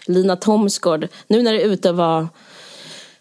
[0.05, 1.07] Lina Thomsgård.
[1.27, 2.27] Nu när det är ute var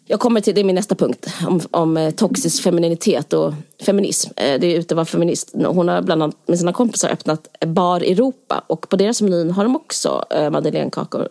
[0.06, 3.54] jag kommer till, det är min nästa punkt, om, om eh, toxisk femininitet och
[3.86, 4.30] feminism.
[4.36, 5.50] Eh, det är ute var feminist.
[5.66, 9.64] Hon har bland annat med sina kompisar öppnat Bar Europa och på deras menyn har
[9.64, 11.28] de också eh, madeleinekakor.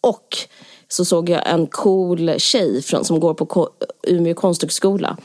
[0.00, 0.36] Och
[0.88, 3.68] så såg jag en cool tjej från, som går på Ko-
[4.06, 5.16] Umeå konsthögskola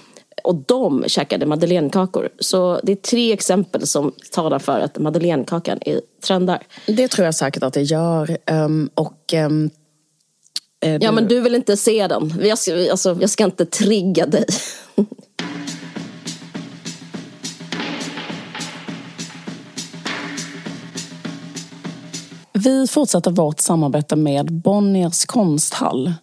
[0.44, 2.30] och de käkade madeleinekakor.
[2.39, 6.63] Så det är tre exempel som talar för att madeleinekakan är trendar.
[6.88, 8.38] Det tror jag säkert att det gör.
[8.46, 9.70] Ehm, och, ehm,
[10.84, 12.34] eh, Ja men du vill inte se dem.
[12.41, 14.46] Jag ska, alltså, jag ska inte trigga dig.
[22.54, 26.13] Vi fortsätter vårt samarbete med Bonniers konsthall.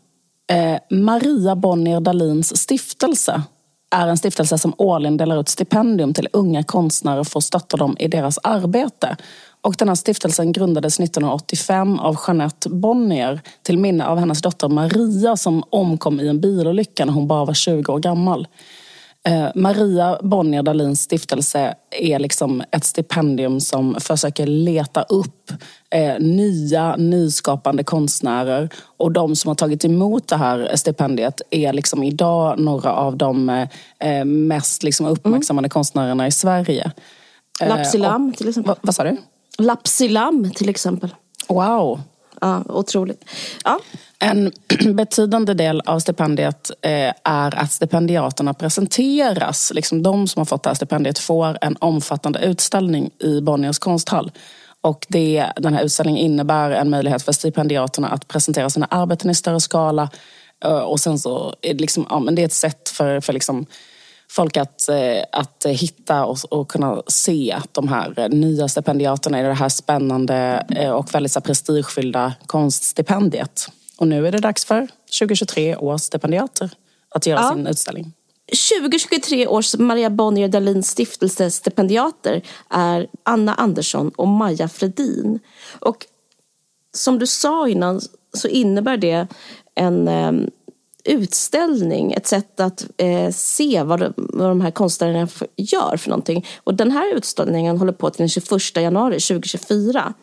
[0.51, 3.43] Eh, Maria Bonnier Dahlins stiftelse
[3.91, 7.97] är en stiftelse som årligen delar ut stipendium till unga konstnärer för att stötta dem
[7.99, 9.17] i deras arbete.
[9.61, 15.37] Och den här stiftelsen grundades 1985 av Jeanette Bonnier till minne av hennes dotter Maria
[15.37, 18.47] som omkom i en bilolycka när hon bara var 20 år gammal.
[19.29, 25.53] Eh, Maria Bonnier Dahlins stiftelse är liksom ett stipendium som försöker leta upp
[25.91, 28.69] eh, nya, nyskapande konstnärer.
[28.97, 33.49] Och de som har tagit emot det här stipendiet är liksom idag några av de
[33.99, 36.93] eh, mest liksom uppmärksammade konstnärerna i Sverige.
[37.61, 38.71] Lapsilam till exempel.
[38.71, 39.17] Va, vad sa du?
[39.59, 41.15] Lapsilam till exempel.
[41.49, 42.01] Wow!
[42.41, 43.25] Ja, otroligt.
[43.65, 43.81] Ja,
[44.19, 44.53] en
[44.95, 49.73] betydande del av stipendiet eh, är att stipendiaterna presenteras.
[49.75, 54.31] Liksom de som har fått det här stipendiet får en omfattande utställning i Bonniers konsthall.
[54.81, 59.35] Och det, den här utställningen innebär en möjlighet för stipendiaterna att presentera sina arbeten i
[59.35, 60.11] större skala.
[60.65, 63.33] Eh, och sen så är det, liksom, ja, men det är ett sätt för, för
[63.33, 63.67] liksom
[64.31, 69.55] folk att, eh, att hitta och, och kunna se de här nya stipendiaterna i det
[69.55, 73.69] här spännande och väldigt så här, prestigefyllda konststipendiet.
[73.99, 76.71] Och nu är det dags för 2023 års stipendiater
[77.11, 77.55] att göra Ja.
[77.55, 78.13] sin utställning.
[78.71, 85.39] 2023 års Maria Bonnier Dahlins stiftelsestipendiater är Anna Andersson och Maja Fredin.
[85.81, 86.07] Och
[86.97, 88.01] som du sa innan
[88.35, 89.27] så innebär det
[89.75, 90.33] en eh,
[91.05, 96.47] utställning, ett sätt att eh, se vad, de- vad de här konstnärerna gör för någonting.
[96.65, 100.15] Och den här utställningen håller på till den 21 januari 2024.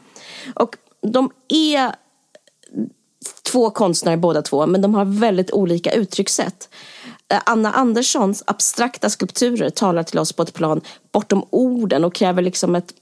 [0.55, 1.95] Och de är
[3.51, 6.69] två konstnärer båda två, men de har väldigt olika uttryckssätt.
[7.31, 10.81] Eh, Anna Anderssons abstrakta skulpturer talar till oss på ett plan
[11.11, 12.93] bortom orden och kräver liksom ett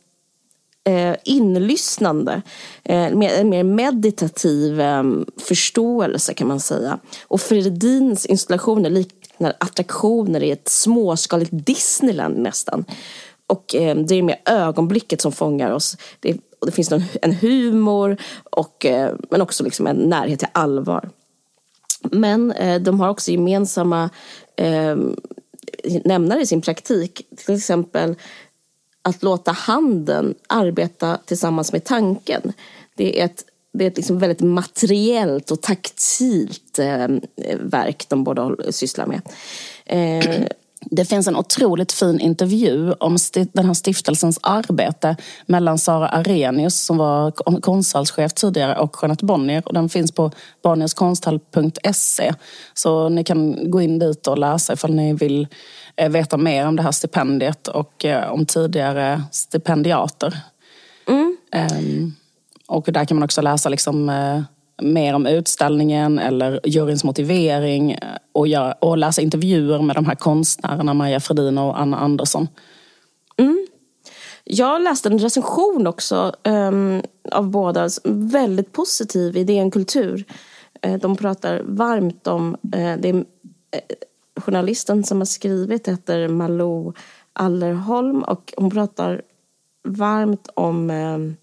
[0.84, 2.42] eh, inlyssnande,
[2.84, 5.04] eh, en mer meditativ eh,
[5.38, 7.00] förståelse kan man säga.
[7.24, 12.86] Och Fredins installationer liknar attraktioner i ett småskaligt Disneyland nästan.
[13.54, 15.98] Och eh, det är mer ögonblicket som fångar oss.
[16.20, 20.48] Det, och det finns någon, en humor och, eh, men också liksom en närhet till
[20.52, 21.10] allvar.
[22.02, 24.10] Men eh, de har också gemensamma
[24.56, 24.98] eh,
[26.04, 27.22] nämnare i sin praktik.
[27.38, 28.16] Till exempel
[29.02, 32.54] att låta handen arbeta tillsammans med tanken.
[32.96, 37.08] Det är ett, det är ett liksom väldigt materiellt och taktilt eh,
[37.60, 39.22] verk de båda sysslar med.
[39.86, 40.48] Eh,
[40.86, 43.18] det finns en otroligt fin intervju om
[43.54, 45.16] den här stiftelsens arbete
[45.46, 49.64] mellan Sara Arrhenius som var kon- konsthallschef tidigare och Jeanette Bonnier.
[49.66, 50.32] Och den finns på
[50.64, 52.34] bonnierskonsthall.se.
[52.74, 55.48] Så ni kan gå in dit och läsa ifall ni vill
[55.96, 60.38] eh, veta mer om det här stipendiet och eh, om tidigare stipendiater.
[61.54, 62.14] Ehm,
[62.68, 64.42] och där kan man också läsa liksom, eh,
[64.82, 67.98] mer om utställningen eller juryns motivering eh,
[68.32, 72.48] och, göra, och läsa intervjuer med de här konstnärerna Maja Fredin och Anna Andersson.
[73.38, 73.68] Mm.
[74.44, 77.02] Jag läste en recension också um,
[77.32, 80.26] av båda, väldigt positiv i DN Kultur.
[80.82, 83.26] Eh, de pratar varmt om, eh, det är,
[84.40, 86.94] journalisten som har skrivit heter Malou
[87.34, 89.22] Allerholm och hon pratar
[89.88, 91.36] varmt om ehm,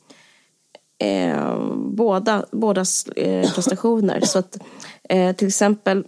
[1.01, 4.21] eh, båda, bådas eh, prestationer.
[4.21, 4.59] Så att,
[5.09, 6.05] eh, till exempel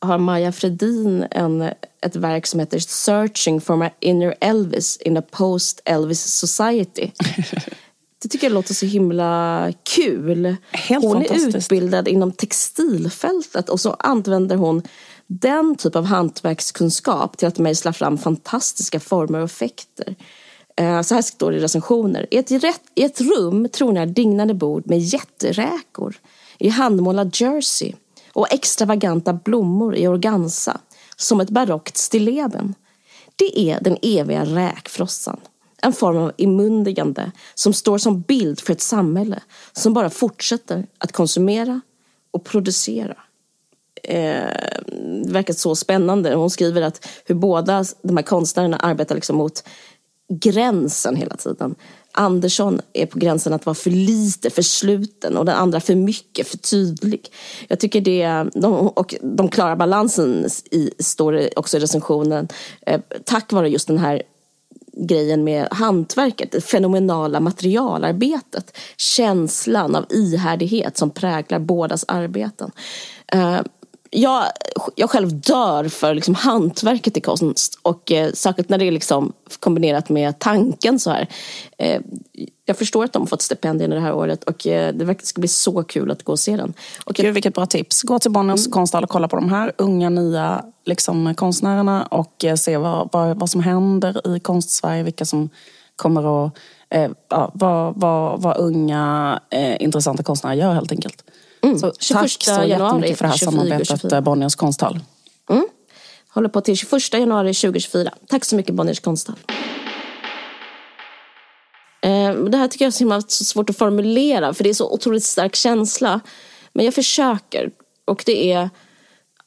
[0.00, 1.62] har Maja Fredin en,
[2.00, 7.10] ett verk som heter Searching for my inner Elvis in a post-Elvis society.
[8.22, 10.56] Det tycker jag låter så himla kul.
[10.70, 14.82] Helt hon är utbildad inom textilfältet och så använder hon
[15.26, 20.14] den typ av hantverkskunskap till att mejsla fram fantastiska former och effekter.
[20.76, 22.26] Eh, så här står det i recensioner.
[22.30, 26.16] I ett, rätt, I ett rum tronar dignande bord med jätteräkor
[26.58, 27.92] i handmålad jersey
[28.32, 30.80] och extravaganta blommor i organza
[31.16, 32.74] som ett barockt stilleben.
[33.36, 35.40] Det är den eviga räkfrossan.
[35.82, 39.40] En form av immundigande som står som bild för ett samhälle
[39.72, 41.80] som bara fortsätter att konsumera
[42.30, 43.16] och producera.
[44.02, 44.80] Eh,
[45.24, 46.34] det verkar så spännande.
[46.34, 49.64] Hon skriver att hur båda de här konstnärerna arbetar liksom mot
[50.28, 51.74] gränsen hela tiden.
[52.12, 56.48] Andersson är på gränsen att vara för lite, för sluten och den andra för mycket,
[56.48, 57.32] för tydlig.
[57.68, 62.48] Jag tycker det, de, och de klarar balansen i, står det också i recensionen,
[62.86, 64.22] eh, tack vare just den här
[64.96, 72.70] grejen med hantverket, det fenomenala materialarbetet, känslan av ihärdighet som präglar bådas arbeten.
[73.32, 73.60] Eh,
[74.14, 74.44] jag,
[74.94, 79.32] jag själv dör för liksom hantverket i konst och eh, särskilt när det är liksom
[79.60, 81.28] kombinerat med tanken så här.
[81.78, 82.00] Eh,
[82.64, 85.48] jag förstår att de har fått stipendier det här året och eh, det ska bli
[85.48, 86.74] så kul att gå och se den.
[87.04, 88.02] Och jag, Gud, vilket bra tips.
[88.02, 92.54] Gå till Bonniers konsthall och kolla på de här unga nya liksom, konstnärerna och eh,
[92.54, 95.02] se vad, vad, vad som händer i konstsverige.
[95.02, 95.50] Vilka som
[95.96, 96.58] kommer att...
[96.90, 97.10] Eh,
[97.52, 101.24] vad, vad, vad unga eh, intressanta konstnärer gör helt enkelt.
[101.80, 104.16] Så 21 tack så januari, jättemycket för det här 24, samarbetet, 24.
[104.16, 105.00] eh, Bonniers konsthall.
[105.50, 105.66] mm,
[106.28, 108.10] håller på till 21 januari 2024.
[108.28, 109.36] Tack så mycket Bonniers konsthall.
[112.02, 114.90] Eh, Det här tycker jag är så, himla svårt att formulera för det är så
[114.92, 116.20] otroligt stark känsla.
[116.72, 117.70] Men jag försöker.
[118.04, 118.70] Och det är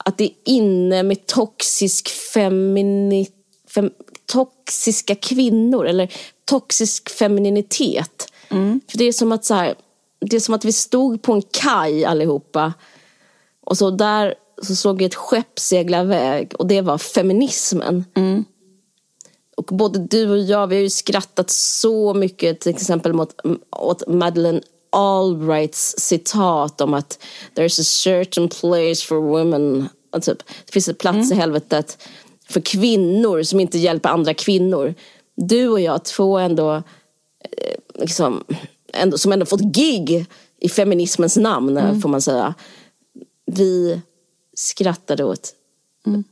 [0.06, 3.28] att det är inne med toxisk femini,
[3.76, 3.90] fem,
[4.26, 6.14] toxiska kvinnor eller
[6.46, 8.34] toxisk femininitet.
[8.92, 9.76] För det är som att så här,
[10.20, 12.74] det är som att vi stod på en kaj allihopa
[13.62, 18.06] och så där så såg vi ett skepp segla iväg och det var feminismen.
[19.58, 23.36] Och både du och jag, vi har ju skrattat så mycket till exempel mot,
[23.72, 27.24] åt Madeleine Albrights citat om att
[27.56, 29.90] there's a certain place for women.
[30.12, 32.08] Och Typ, det finns en plats i helvetet
[32.50, 34.96] för kvinnor som inte hjälper andra kvinnor.
[35.36, 38.44] Du och jag, två ändå, eh, liksom,
[38.94, 40.26] ändå som ändå fått gig
[40.62, 42.54] i feminismens namn, får man säga.
[43.46, 44.02] Vi
[44.56, 45.54] skrattade åt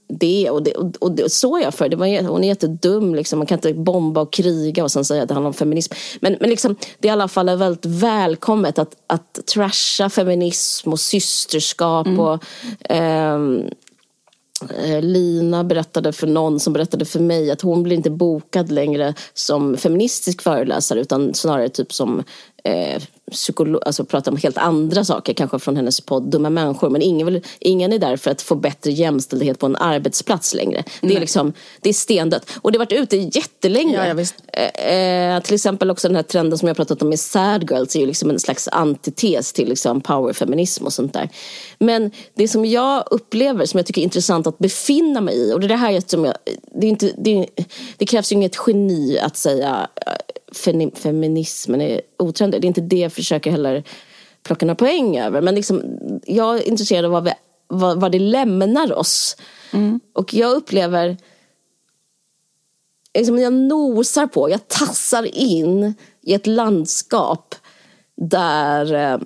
[0.07, 1.89] det och, det och, och det står jag för.
[1.89, 3.15] Det var, hon är jättedum.
[3.15, 3.39] Liksom.
[3.39, 5.93] Man kan inte bomba och kriga och sen säga att det handlar om feminism.
[6.19, 10.99] Men, men liksom, det är i alla fall väldigt välkommet att, att trasha feminism och
[10.99, 12.07] systerskap.
[12.07, 12.43] och
[12.89, 13.71] ehm, eh,
[14.69, 19.13] Eh, Lina berättade för någon som berättade för mig att hon blir inte bokad längre
[19.33, 22.23] som feministisk föreläsare utan snarare typ som
[22.63, 23.01] eh,
[23.31, 26.89] psykolog, alltså pratar om helt andra saker, kanske från hennes podd Dumma människor.
[26.89, 30.83] Men ingen, vill, ingen är där för att få bättre jämställdhet på en arbetsplats längre.
[31.01, 32.49] Det är liksom, det är stendött.
[32.61, 34.07] Och det har varit ute jättelänge.
[34.07, 34.25] Ja, ja.
[34.53, 37.95] Eh, eh, till exempel också den här trenden som jag pratat om med sad girls
[37.95, 41.29] är ju liksom en slags antites till liksom powerfeminism och sånt där.
[41.79, 45.59] Men det som jag upplever som jag tycker är intressant att befinna mig i och
[45.59, 46.35] det är det här som jag,
[46.81, 47.45] det, är inte, det, är,
[47.97, 49.87] det krävs ju inget geni att säga
[50.93, 52.61] feminismen är otrendig.
[52.61, 53.83] Det är inte det jag försöker heller
[54.43, 55.41] plocka några poäng över.
[55.41, 55.83] Men liksom,
[56.25, 57.31] jag är intresserad av vad, vi,
[57.67, 59.37] vad, vad det lämnar oss.
[60.13, 61.17] Och jag upplever
[63.13, 67.55] liksom jag nosar på, jag tassar in i ett landskap
[68.15, 69.19] där eh, eh,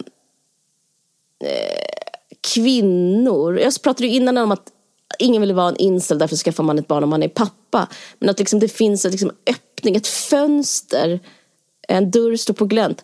[2.53, 4.71] kvinnor, jag pratade ju innan om att
[5.19, 7.87] ingen vill vara en incel, därför skaffar man ett barn om man är pappa.
[8.19, 9.31] Men att liksom det finns en liksom
[9.79, 11.19] öppning, ett fönster,
[11.87, 13.03] en dörr står på glänt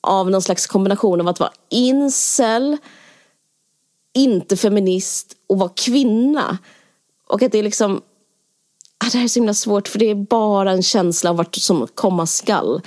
[0.00, 2.76] av någon slags kombination av att vara incel,
[4.14, 6.58] inte feminist och vara kvinna.
[7.28, 8.02] Och att det är liksom
[9.04, 11.54] Ah, det här är så himla svårt för det är bara en känsla av vart
[11.54, 12.80] som komma skall.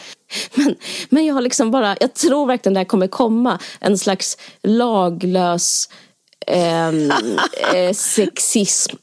[0.54, 0.76] Men,
[1.10, 3.60] men jag har liksom bara, jag tror verkligen det här kommer komma.
[3.80, 5.90] En slags laglös
[6.48, 7.12] ehm,
[7.74, 8.96] eh, sexism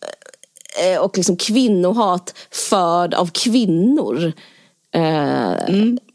[1.00, 4.32] och liksom kvinnohat förd av kvinnor.
[4.94, 5.54] Eh,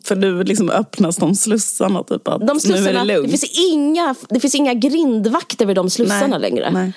[0.03, 2.03] För nu liksom öppnas de slussarna.
[2.03, 3.29] Typ, att de nu är slussarna, det det, lugnt.
[3.29, 6.71] finns inga, det finns inga grindvakter vid de slussarna Nej, längre.
[6.71, 6.93] nej.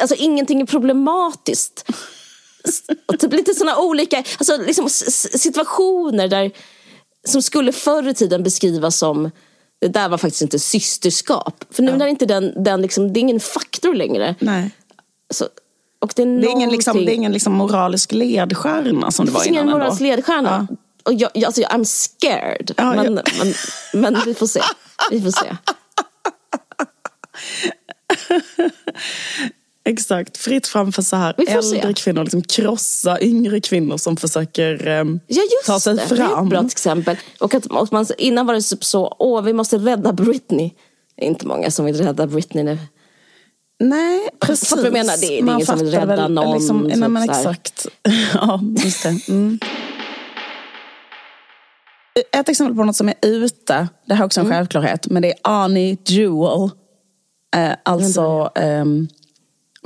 [0.00, 1.90] Alltså ingenting är problematiskt.
[3.18, 4.88] Typ lite sådana olika alltså, liksom,
[5.38, 6.50] situationer där
[7.28, 9.30] som skulle förr i tiden beskrivas som
[9.80, 11.64] det där var faktiskt inte systerskap.
[11.70, 14.34] För nu är inte den, den liksom, det är ingen faktor längre.
[14.38, 14.70] Nej.
[15.30, 15.48] Så,
[16.02, 19.30] och det är, Det är ingen, liksom, det är ingen liksom moralisk ledstjärna som det,
[19.30, 19.78] det var finns innan ingen ändå.
[19.78, 20.66] moralisk ledstjärna.
[21.02, 22.72] Och jag, jag, alltså, I'm scared.
[22.76, 23.22] Ja, men, ja.
[23.44, 23.54] men,
[24.12, 24.60] men vi får se.
[25.10, 25.56] Vi får se.
[29.84, 31.76] Exakt, fritt fram för så här får se.
[31.78, 36.14] äldre kvinnor, liksom krossa yngre kvinnor som försöker ehm, Ja just ta sig det, det
[36.14, 36.44] är fram.
[36.44, 37.16] ett bra exempel.
[37.40, 40.70] Och att och man, innan var det typ så, åh vi måste rädda Britney.
[41.16, 42.78] Det är inte många som vill rädda Britney nu.
[43.80, 44.68] Nej, precis.
[44.68, 45.20] Fattar du vad jag menar?
[45.20, 47.86] Det är Man ingen som vill rädda väl, någon, Liksom, nej, men exakt.
[48.34, 49.28] ja, just det.
[49.28, 49.58] Mm.
[52.32, 54.56] Ett exempel på något som är ute, det här är också en Mm.
[54.58, 56.70] självklarhet, men det är Arnie Jewel.
[57.56, 59.08] Eh, alltså ehm,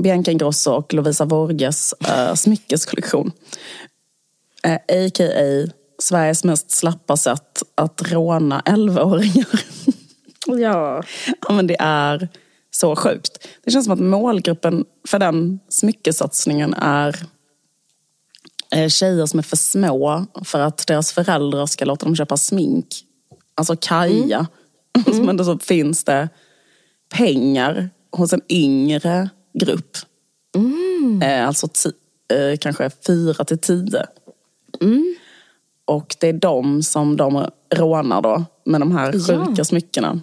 [0.02, 3.32] Bianca Ingrosso och Lovisa Vorges eh, smyckeskollektion.
[4.62, 5.72] Eh, A.k.a.
[5.98, 9.60] Sveriges mest slappa sätt att råna 11-åringar.
[10.48, 11.02] Ja.
[11.48, 12.28] Ja, men det är
[12.76, 13.48] så sjukt.
[13.64, 17.16] Det känns som att målgruppen för den smyckesatsningen är
[18.74, 22.86] eh, tjejer som är för små för att deras föräldrar ska låta dem köpa smink.
[23.54, 24.46] Alltså Kaja.
[25.22, 26.28] Men då så finns det
[27.08, 29.96] pengar hos en yngre grupp.
[31.22, 31.66] Eh, alltså
[32.32, 34.06] eh, kanske fyra till tio.
[35.84, 39.46] Och det är de som de rånar då med de här Ja.
[39.46, 40.20] sjuka smyckena.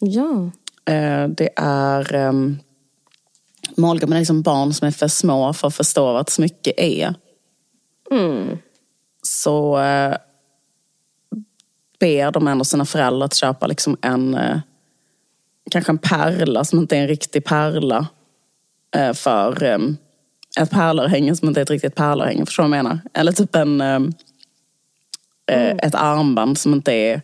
[0.00, 0.50] Ja.
[0.84, 2.58] Eh, det är um,
[3.76, 7.14] målgruppen är liksom barn som är för små för att förstå vad ett smycke är.
[9.22, 10.16] Så eh,
[12.00, 14.58] ber de ändå sina föräldrar att köpa liksom en eh,
[15.70, 18.06] kanske en pärla som inte är en riktig pärla
[19.14, 19.96] för um,
[20.60, 22.46] ett pärlörhänge som inte är ett riktigt pärlörhänge.
[22.46, 23.00] Förstår du vad jag menar?
[23.14, 24.12] Eller typ en, um,
[25.46, 27.22] eh, ett armband som inte är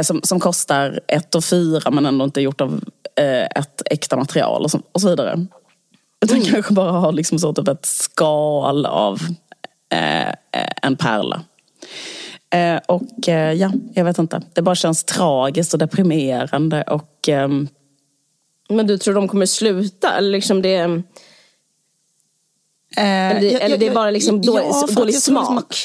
[0.00, 2.80] som, som kostar ett och fyra men ändå inte gjort av
[3.16, 5.46] eh, ett äkta material och så, och så vidare.
[6.24, 9.20] Utan kanske bara har liksom så typ ett skal av
[9.92, 11.42] eh, eh, en pärla.
[12.54, 14.42] Eh, och eh, ja, jag vet inte.
[14.52, 17.68] Det bara känns tragiskt och deprimerande och ehm,
[18.68, 20.12] Men du tror de kommer sluta?
[20.16, 21.02] Eller liksom det, eller
[22.96, 25.76] Eh, det, jag- eller jag- det är bara liksom jag- dålig, ja, dålig liksom smak?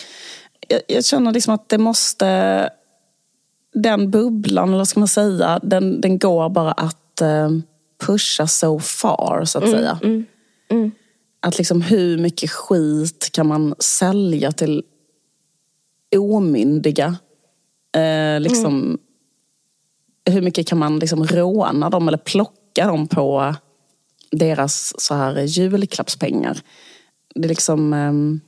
[0.68, 2.70] jag, jag känner liksom att det måste...
[3.82, 7.50] Den bubblan, eller vad ska man säga, den, den går bara att eh,
[8.06, 10.00] pusha so far, så att Mm, säga.
[11.40, 14.84] Att liksom hur mycket skit kan man sälja till
[16.18, 17.18] omyndiga?
[17.96, 18.98] Eh, liksom,
[20.30, 23.56] Hur mycket kan man liksom råna dem eller plocka dem på
[24.32, 26.60] deras så här julklappspengar?
[27.36, 27.94] Det är liksom...
[27.94, 28.42] ehm,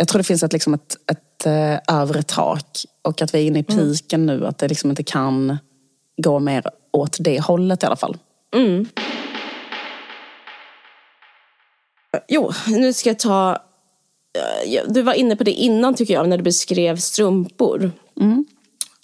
[0.00, 2.66] jag tror det finns ett, liksom ett, ett eh, övre tak
[3.02, 4.46] och att vi är inne i piken nu.
[4.46, 5.58] Att det liksom inte kan
[6.22, 8.16] gå mer åt det hållet i alla fall.
[12.28, 13.50] Jo, nu ska jag ta...
[14.66, 17.92] eh, Du var inne på det innan tycker jag, när du beskrev strumpor.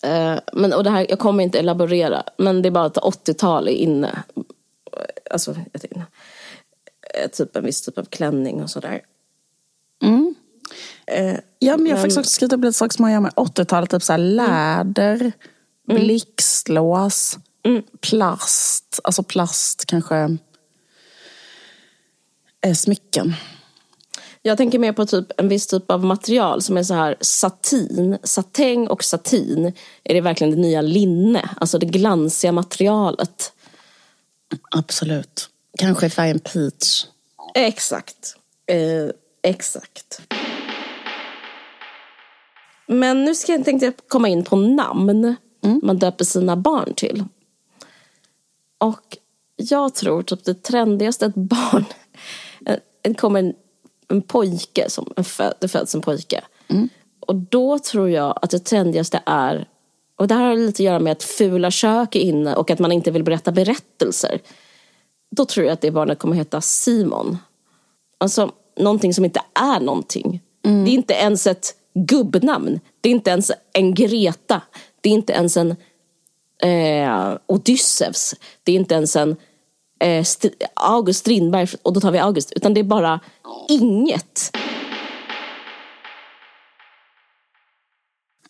[0.03, 3.69] Eh, Men, och det här, jag kommer inte elaborera, men det är bara att 80-tal
[3.69, 4.23] är inne.
[5.31, 5.83] Alltså, jag
[7.25, 9.01] eh, typ en viss typ av klänning och sådär.
[11.07, 13.21] Eh, Ja, men jag har faktiskt också skrivit upp lite saker som har att göra
[13.21, 13.91] med 80-talet.
[13.91, 15.33] Typ så här läder,
[15.87, 17.39] blixtlås,
[18.01, 19.01] plast.
[19.05, 20.37] Alltså plast kanske.
[22.67, 23.35] Eh, smycken.
[24.43, 28.19] Jag tänker mer på typ en viss typ av material som är så här satin.
[28.23, 29.73] Satäng och satin
[30.05, 31.51] är det verkligen det nya linne.
[31.57, 33.53] Alltså det glansiga materialet.
[34.71, 35.49] Absolut.
[35.79, 37.07] Kanske färgen peach.
[37.55, 38.37] Exakt.
[38.67, 39.11] Eh,
[39.43, 40.21] exakt.
[42.87, 45.37] Men nu ska jag, tänkte jag komma in på namn
[45.83, 47.25] man döper sina barn till.
[48.79, 49.19] Och
[49.57, 51.85] jag tror typ det trendigaste ett barn...
[52.65, 53.55] En, en kommer en,
[54.09, 56.45] en pojke, som en föd, det föds en pojke.
[57.21, 59.69] Och då tror jag att det trendigaste är...
[60.17, 62.79] Och det här har lite att göra med att fula kök är inne och att
[62.79, 64.41] man inte vill berätta berättelser.
[65.31, 67.39] Då tror jag att det barnet kommer heta Simon.
[68.19, 70.41] Alltså någonting som inte är någonting.
[70.63, 72.81] Det är inte ens ett gubbnamn.
[73.01, 74.63] Det är inte ens en Greta.
[75.01, 75.77] Det är inte ens en
[76.63, 78.35] eh, Odysseus.
[78.63, 79.37] Det är inte ens en
[80.01, 82.53] eh, St- August Strindberg, och då tar vi August.
[82.53, 83.21] Utan det är bara
[83.69, 84.57] inget.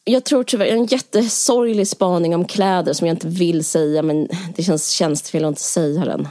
[0.05, 4.63] Jag tror tyvärr, en jättesorglig spaning om kläder som jag inte vill säga men det
[4.63, 6.29] känns tjänstefel att inte säga den.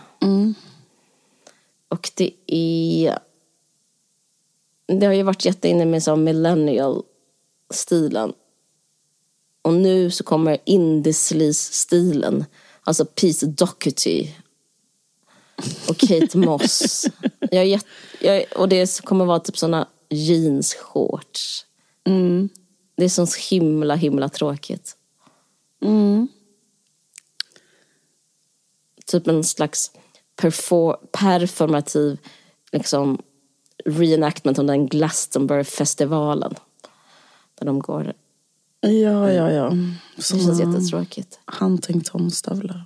[1.89, 3.19] Och det är...
[4.87, 8.33] Det har ju varit jätteinne med så millennial-stilen.
[9.61, 12.45] Och nu så kommer indie-stilen.
[12.83, 14.27] Alltså Peter Doherty
[15.89, 17.05] och Kate Moss.
[17.39, 17.85] jag är jätt,
[18.21, 21.65] jag, och det kommer vara typ såna jeansshorts.
[22.03, 22.49] Mm.
[22.95, 24.97] Det är så himla, himla tråkigt.
[25.81, 26.27] Mm.
[29.05, 29.91] Typ en slags
[30.35, 32.17] perfor, performativ
[32.71, 33.21] liksom,
[33.85, 36.53] reenactment av den Glastonbury-festivalen.
[37.59, 38.13] Där de går.
[38.81, 39.73] Ja, ja, ja.
[40.15, 41.39] Det känns jättetråkigt.
[41.59, 42.85] Huntington-stövlar.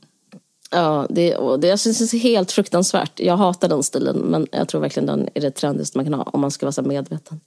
[0.71, 3.19] Ja, det, och det jag syns det är helt fruktansvärt.
[3.19, 6.23] Jag hatar den stilen, men jag tror verkligen den är det trendigaste man kan ha
[6.23, 7.39] om man ska vara så medveten.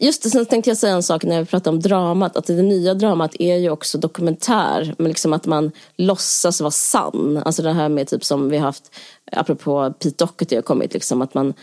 [0.00, 2.36] Just det, sen tänkte jag säga en sak när vi pratade om dramat.
[2.36, 4.94] Att det nya dramat är ju också dokumentär.
[4.98, 7.42] Men liksom att man låtsas vara sann.
[7.44, 8.90] Alltså det här med typ som vi har haft,
[9.32, 11.54] apropå Pete Doherty har kommit, liksom att man,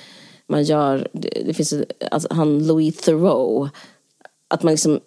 [0.47, 1.73] man gör, det, det finns
[2.11, 3.71] alltså, han Louis Theroux.
[4.47, 4.99] Att man liksom,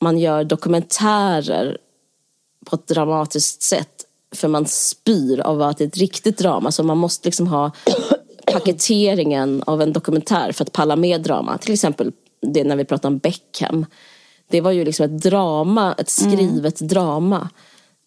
[0.00, 1.78] man gör dokumentärer
[2.66, 4.04] på ett dramatiskt sätt.
[4.34, 6.72] För man spyr av att det är ett riktigt drama.
[6.72, 7.70] Så man måste liksom ha
[8.52, 11.58] paketeringen av en dokumentär för att palla med drama.
[11.58, 13.86] Till exempel det när vi pratar om Beckham.
[14.48, 17.48] Det var ju liksom ett drama, ett skrivet drama.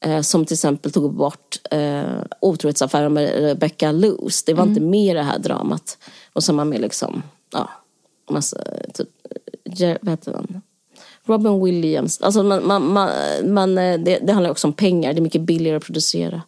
[0.06, 2.04] Eh, som till exempel tog bort eh,
[2.42, 4.44] otrohetsaffären med Rebecca Loose.
[4.46, 5.98] Det var inte med i det här dramat.
[6.34, 7.24] Och samma med liksom,
[7.54, 7.70] ja,
[8.30, 8.58] massa,
[8.94, 9.10] typ,
[10.02, 10.62] vad heter han?
[11.26, 12.22] Robin Williams.
[12.22, 13.10] Alltså man, man, man,
[13.44, 15.14] man, eh, det, det handlar också om pengar.
[15.14, 16.42] Det är mycket billigare att producera.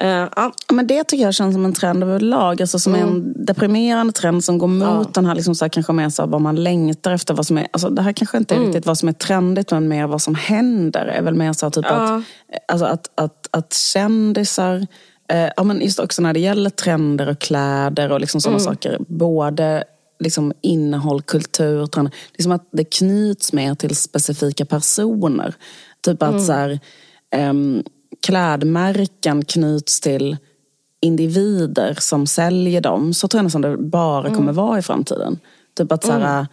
[0.00, 2.60] Eh, ja, Ja, Men det tycker jag känns som en trend överlag.
[2.60, 5.10] Alltså som en deprimerande trend som går mot Ja.
[5.14, 7.34] den här liksom så här, kanske mer så här, vad man längtar efter.
[7.34, 9.88] Vad som är, alltså det här kanske inte är riktigt vad som är trendigt men
[9.88, 11.06] mer vad som händer.
[11.06, 12.22] är väl mer så här, typ att,
[12.68, 14.86] alltså att, att, att kändisar
[15.32, 18.96] eh, ja, men just också när det gäller trender och kläder och liksom sådana saker.
[19.08, 19.84] Både
[20.20, 22.14] liksom innehåll, kultur, trender.
[22.32, 25.54] Liksom att det knyts mer till specifika personer.
[26.04, 26.80] Typ att så här,
[27.30, 27.82] ehm,
[28.26, 30.36] klädmärken knyts till
[31.00, 33.14] individer som säljer dem.
[33.14, 35.38] Så tror jag nästan det bara kommer vara i framtiden.
[35.76, 36.46] Typ att så här,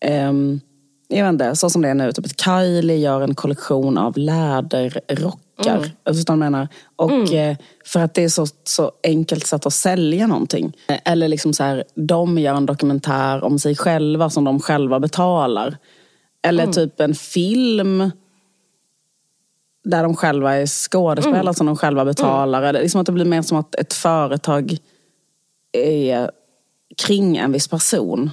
[0.00, 0.60] ehm,
[1.08, 2.12] jag vet inte, så som det är nu.
[2.12, 5.76] Typ att Kylie gör en kollektion av läderrockar.
[5.76, 5.90] Mm.
[6.04, 6.68] Vad jag menar?
[6.96, 10.72] Och eh, för att det är så, så enkelt sätt att sälja någonting.
[10.88, 15.00] Eh, Eller liksom så här, de gör en dokumentär om sig själva som de själva
[15.00, 15.76] betalar.
[16.42, 18.10] Eller typ en film
[19.84, 22.62] där de själva är skådespelare som de själva betalar.
[22.62, 24.76] Eller liksom att det blir mer som att ett företag
[25.72, 26.30] är
[26.96, 28.30] kring en viss person.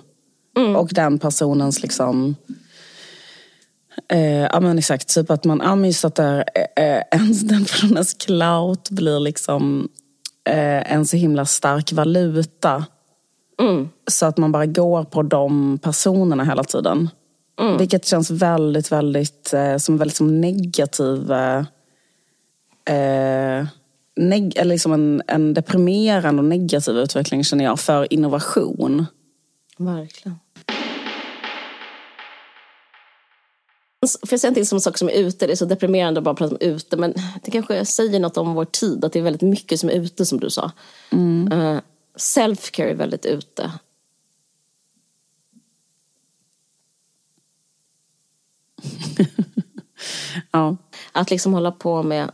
[0.75, 2.35] Och den personens liksom...
[4.09, 6.43] Eh, ja men exakt, typ att man, ja men just att där,
[6.75, 9.89] eh, ens, den personens clout blir liksom
[10.49, 12.85] eh, en så himla stark valuta.
[14.11, 17.09] Så att man bara går på de personerna hela tiden.
[17.77, 21.59] Vilket känns väldigt, väldigt eh, som väldigt som negativ eh,
[22.95, 23.65] eh,
[24.15, 29.05] neg- eller liksom en, en deprimerande och negativ utveckling känner jag för innovation.
[29.77, 30.39] verkligen.
[34.07, 35.47] Får jag säga till som sak som är ute?
[35.47, 36.97] Det är så deprimerande att bara prata om ute.
[36.97, 39.05] Men det kanske säger något om vår tid.
[39.05, 40.71] Att det är väldigt mycket som är ute som du sa.
[41.51, 41.79] Eh,
[42.17, 43.71] Self-care är väldigt ute.
[50.51, 50.77] Ja.
[51.11, 52.31] Att liksom hålla på med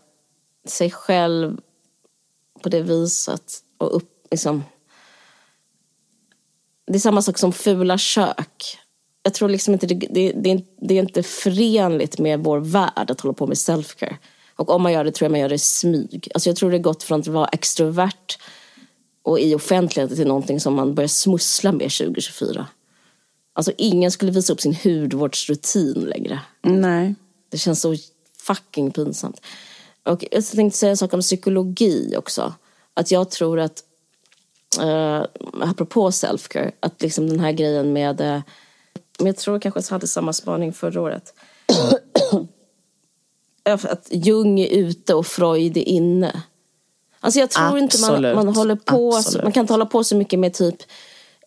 [0.68, 1.58] sig själv
[2.64, 3.54] på det viset.
[3.78, 4.64] Och upp, liksom.
[6.88, 8.78] Det är samma sak som fula kök.
[9.24, 13.12] Jag tror liksom inte det, det, det, är, det är inte förenligt med vår värld
[13.12, 14.18] att hålla på med selfcare.
[14.56, 16.28] Och om man gör det tror jag man gör det i smyg.
[16.34, 18.38] Alltså jag tror det är gått från att vara extrovert
[19.24, 22.68] och i offentligheten till någonting som man börjar smussla med 2024.
[23.58, 26.39] Alltså ingen skulle visa upp sin hudvårdsrutin längre.
[26.62, 27.16] Nej.
[27.49, 27.95] Det känns så
[28.39, 29.41] fucking pinsamt.
[30.03, 32.53] Och jag tänkte säga en sak om psykologi också.
[32.93, 33.84] Att jag tror att,
[34.82, 35.24] eh,
[35.62, 38.41] apropå self-care, att liksom den här grejen med, eh,
[39.20, 41.34] men jag tror kanske jag hade samma spaning förra året.
[43.84, 46.43] att Jung är ute och Freud är inne.
[47.20, 48.36] Alltså jag tror inte man, Absolut.
[48.36, 49.43] man håller på, Absolut.
[49.43, 50.84] man kan inte hålla på så mycket med typ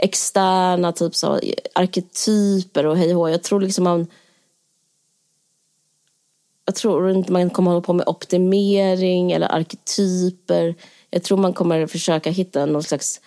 [0.01, 1.41] externa typ så,
[1.75, 3.29] arketyper och hej och hå.
[3.29, 4.07] Jag tror liksom man
[6.65, 10.75] jag tror inte man kommer hålla på med optimering eller arketyper.
[11.11, 13.21] Jag tror man kommer försöka hitta någon slags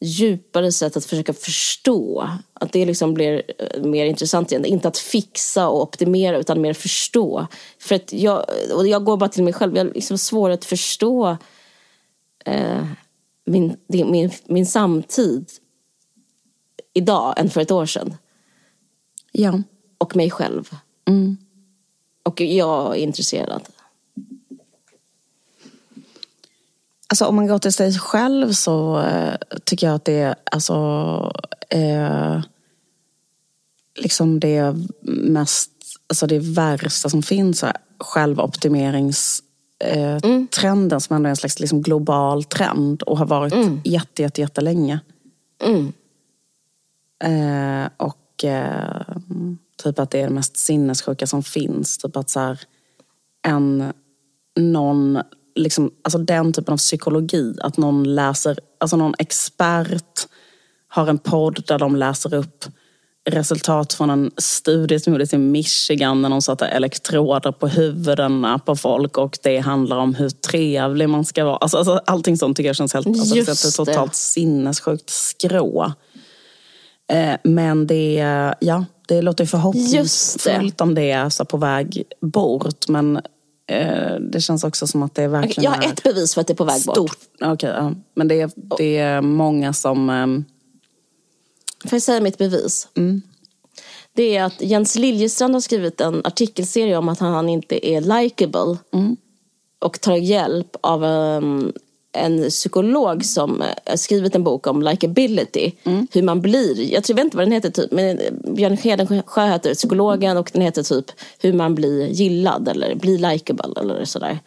[0.00, 2.28] djupare sätt att försöka förstå.
[2.52, 4.64] Att det liksom blir eh, mer intressant igen.
[4.64, 7.46] Inte att fixa och optimera utan mer förstå.
[7.78, 8.44] För att jag,
[8.74, 9.76] och jag går bara till mig själv.
[9.76, 11.36] Jag har liksom svårt att förstå
[12.44, 12.86] eh,
[13.46, 15.50] min, min, min samtid
[16.98, 18.16] idag än för ett år sedan.
[19.32, 19.62] Ja.
[19.98, 20.70] Och mig själv.
[21.08, 21.36] Mm.
[22.22, 23.62] Och jag är intresserad.
[27.10, 29.34] Alltså om man går till sig själv så eh,
[29.64, 30.74] tycker jag att det är alltså,
[31.70, 32.40] eh,
[33.94, 35.70] liksom det mest,
[36.06, 42.44] alltså det värsta som finns, här, självoptimeringstrenden eh, som ändå är en slags liksom, global
[42.44, 45.00] trend och har varit jätte, jätte, jättelänge.
[45.64, 45.92] Mm.
[47.24, 49.02] Eh, och eh,
[49.82, 51.98] typ att det är det mest sinnessjuka som finns.
[51.98, 52.60] Typ att så här,
[53.46, 53.92] en,
[54.56, 55.22] någon,
[55.54, 57.54] liksom, alltså den typen av psykologi.
[57.60, 60.28] Att någon läser, alltså någon expert
[60.88, 62.64] har en podd där de läser upp
[63.30, 68.76] resultat från en studie som gjordes i Michigan när de satte elektroder på huvudena på
[68.76, 71.56] folk och det handlar om hur trevlig man ska vara.
[71.56, 73.06] Alltså, alltså, allting sånt tycker jag känns helt
[73.48, 75.92] alltså, totalt sinnessjukt skrå.
[77.08, 78.14] Eh, men det,
[78.60, 82.88] ja, det låter förhoppningsfullt om det är så på väg bort.
[82.88, 83.16] Men
[83.70, 86.46] eh, det känns också som att det är verkligen Jag har ett bevis för att
[86.46, 87.18] det är på väg bort.
[87.40, 87.92] Okej, ja.
[88.14, 90.10] Men det är, det är många som...
[90.10, 90.44] ehm,
[91.84, 92.88] Får jag säga mitt bevis?
[94.12, 98.76] Det är att Jens Liljestrand har skrivit en artikelserie om att han inte är likable.
[99.78, 101.72] Och tar hjälp av um,
[102.12, 105.72] en psykolog som eh, har skrivit en bok om likability.
[106.12, 106.92] Hur man blir.
[106.92, 107.70] Jag tror, inte vad den heter.
[107.70, 108.20] Typ, men
[108.54, 111.06] Björn Hedensjö heter psykologen och den heter typ
[111.38, 114.38] Hur man blir gillad eller blir likable eller sådär.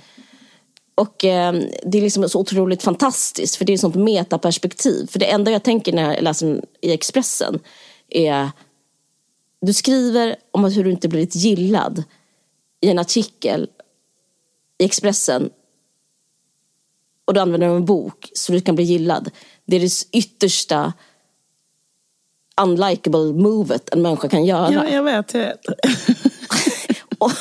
[0.96, 1.54] Och eh,
[1.84, 5.08] det är liksom så otroligt fantastiskt för det är ett sånt metaperspektiv.
[5.12, 7.60] För det enda jag tänker när jag läser den i Expressen
[8.10, 8.50] är
[9.62, 12.04] du skriver om hur du inte blivit gillad
[12.82, 13.70] i en artikel
[14.78, 15.50] i Expressen
[17.26, 19.30] och du använder en bok så du kan bli gillad.
[19.66, 20.94] Det är det yttersta
[22.62, 24.72] unlikable movet en människa kan göra.
[24.72, 25.34] Ja, jag vet.
[25.34, 25.66] Jag vet.
[27.18, 27.32] Och,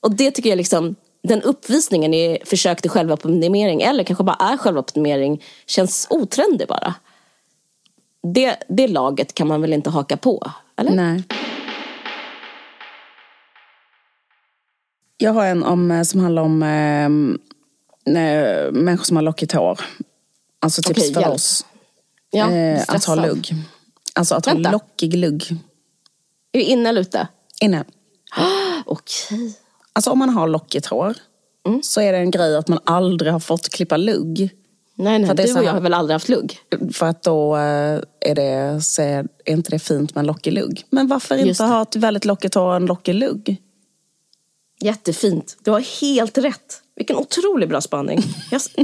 [0.00, 4.56] och det tycker jag liksom, den uppvisningen i försök till självoptimering eller kanske bara är
[4.56, 6.94] självoptimering känns otrendig bara.
[8.34, 10.50] Det, det laget kan man väl inte haka på?
[10.76, 10.90] Eller?
[10.90, 11.22] Nej.
[15.16, 17.08] Jag har en om, eh, som handlar om eh,
[18.06, 19.80] eh, människor som har lockigt hår.
[20.60, 21.34] Alltså tips Okej, för hjälp.
[21.34, 21.66] oss.
[22.30, 23.54] Ja, eh, att ha lugg.
[24.14, 24.68] Alltså att Vänta.
[24.68, 25.56] ha lockig lugg.
[26.52, 27.28] Är inne eller ute?
[27.60, 27.84] Inne.
[28.86, 29.54] Okej.
[29.92, 31.14] Alltså om man har lockigt hår
[31.66, 31.82] Mm.
[31.82, 34.38] så är det en grej att man aldrig har fått klippa lugg.
[34.94, 36.58] Nej, nej, För du och jag har väl aldrig haft lugg?
[36.92, 40.52] För att då eh, är, det, så är, är inte det fint med en lockig
[40.52, 40.84] lugg.
[40.90, 41.68] Men varför Just inte det.
[41.68, 43.56] ha ett väldigt lockigt hår och en lockig lugg?
[44.80, 45.56] Jättefint.
[45.64, 46.82] Du har helt rätt.
[46.96, 48.22] Vilken otroligt bra spaning.
[48.50, 48.60] Jag,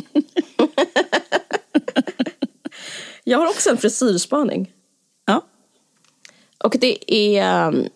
[3.24, 4.72] jag har också en frisyrspaning.
[5.26, 5.44] Ja.
[6.64, 7.88] Och det är um,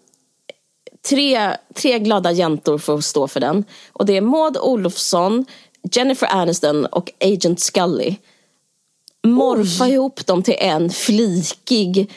[1.09, 3.65] tre, tre glada jäntor får stå för den.
[3.93, 5.45] Och det är Maud Olofsson,
[5.93, 8.17] Jennifer Aniston och Agent Scully.
[9.27, 12.13] Morfa ihop dem till en flikig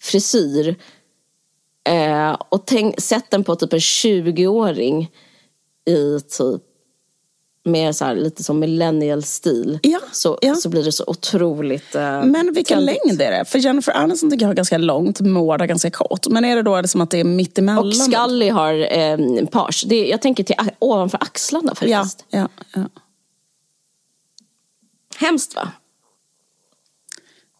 [0.00, 0.76] frisyr.
[1.88, 5.10] Eh, och tänk, sätt den på typ en 20-åring
[5.84, 6.62] i typ
[7.64, 9.78] med så här, lite som millennial-stil.
[9.82, 10.54] Ja, Så, ja.
[10.54, 12.98] så blir det så otroligt eh, Men vilken trendigt.
[13.06, 13.44] längd är det?
[13.44, 16.26] För Jennifer Aniston tycker jag har ganska långt, Maud har ganska kort.
[16.26, 17.86] Men är det då som att det är mittemellan?
[17.86, 19.84] Och Scully har eh, page.
[19.86, 22.24] Det, jag tänker till ovanför axlarna Ja, faktiskt.
[22.30, 22.84] ja, ja.
[25.16, 25.68] Hemskt va?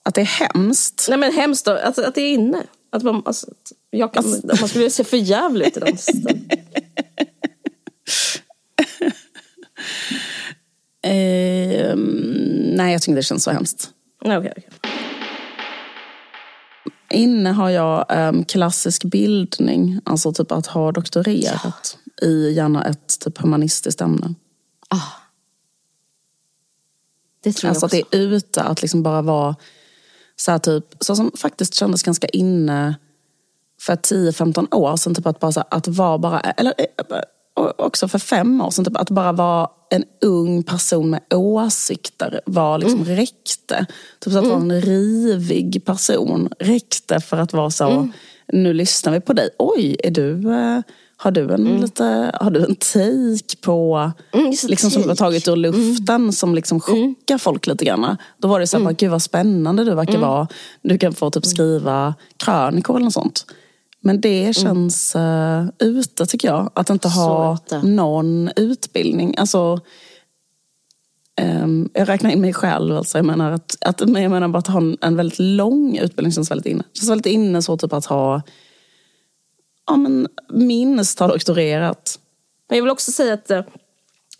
[0.03, 0.24] Att det är
[0.55, 1.07] hemskt.
[1.09, 2.62] Nej men hemskt då, alltså, att det är inne.
[2.90, 3.46] Att man, alltså,
[3.90, 5.96] jag kan, Alltså- Man skulle se för jävligt i den.
[11.05, 11.97] Eh,
[12.76, 13.91] nej, jag tycker det känns så hemskt.
[14.24, 14.68] Okej, okej.
[17.11, 23.39] Inne har jag em, klassisk bildning, alltså typ att ha doktorerat i gärna ett typ
[23.39, 24.35] humanistiskt ämne.
[24.89, 24.97] Ah.
[27.43, 28.09] Det tror Alltså jag att också.
[28.11, 29.57] det är ute, att liksom bara vara
[30.37, 32.95] så här typ, så som faktiskt kändes ganska inne
[33.80, 37.16] för 10-15 år sedan, typ att, bara, här, att vara bara, eller eh, och
[37.55, 42.78] också för fem år sedan, typ att bara vara en ung person med åsikter var
[42.78, 43.86] liksom räckte.
[44.20, 48.09] Typ så att vara en rivig person räckte för att vara så,
[48.53, 49.48] nu lyssnar vi på dig.
[49.59, 50.80] Oj, är du, eh,
[51.16, 55.48] har du en lite, har du en take på, Mm, liksom som du har tagit
[55.48, 58.16] ur luften som liksom chockar folk lite grann.
[58.38, 60.48] Då var det så här, bara, gud vad spännande du verkar vara.
[60.82, 63.46] Du kan få typ skriva krönikor eller något sånt.
[64.05, 66.70] Men det känns uh, ute tycker jag.
[66.74, 69.34] Att inte ha någon utbildning.
[69.38, 69.80] Alltså,
[71.36, 72.96] Ehm, jag räknar in mig själv.
[72.96, 76.32] Alltså jag, menar att, att, jag menar bara att ha en, en väldigt lång utbildning
[76.32, 76.84] känns väldigt inne.
[76.92, 78.42] känns väldigt inne så typ att ha
[79.86, 82.18] ja, men minst ha doktorerat.
[82.68, 83.62] Men jag vill också säga att eh,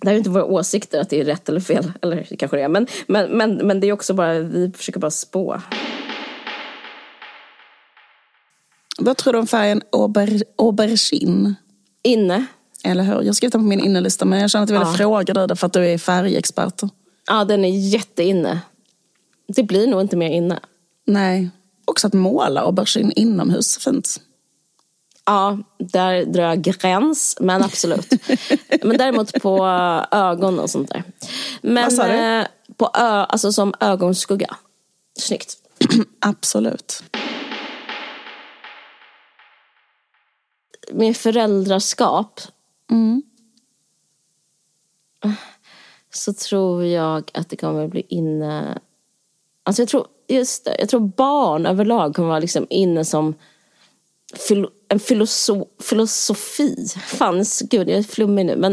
[0.01, 1.93] det här är inte våra åsikter att det är rätt eller fel.
[2.03, 2.69] Eller kanske det är.
[2.69, 5.61] Men, men, men, men det är också bara, vi försöker bara spå.
[9.05, 11.55] Vad tror du om färgen auber, aubergine?
[12.03, 12.47] Inne.
[12.85, 13.15] Eller hur?
[13.15, 14.95] Jag har skrivit den på min innelista men jag känner att jag vill Ja.
[14.97, 16.83] fråga dig för att du är färgexpert.
[17.27, 18.61] Ja, den är jätteinne.
[19.49, 20.61] Det blir nog inte mer inne.
[21.07, 21.51] Nej.
[21.85, 24.17] Också att måla aubergine inomhus, fint.
[25.25, 28.13] Ja, där drar jag gräns, men absolut.
[28.83, 29.67] men däremot på
[30.11, 31.05] ögon och sånt där.
[31.63, 32.13] Men Vad sa du?
[32.13, 32.47] eh,
[32.77, 34.57] på ö, alltså som ögonskugga.
[35.19, 35.57] Snyggt.
[36.21, 37.03] Absolut.
[40.93, 42.41] Med föräldraskap
[46.15, 48.79] så tror jag att det kommer bli inne...
[49.65, 53.35] Alltså jag tror, just det, jag tror barn överlag kommer vara liksom inne som
[54.35, 56.87] filo, en filoso, filosofi.
[57.07, 58.57] Fan, gud jag är flummig nu.
[58.57, 58.73] Men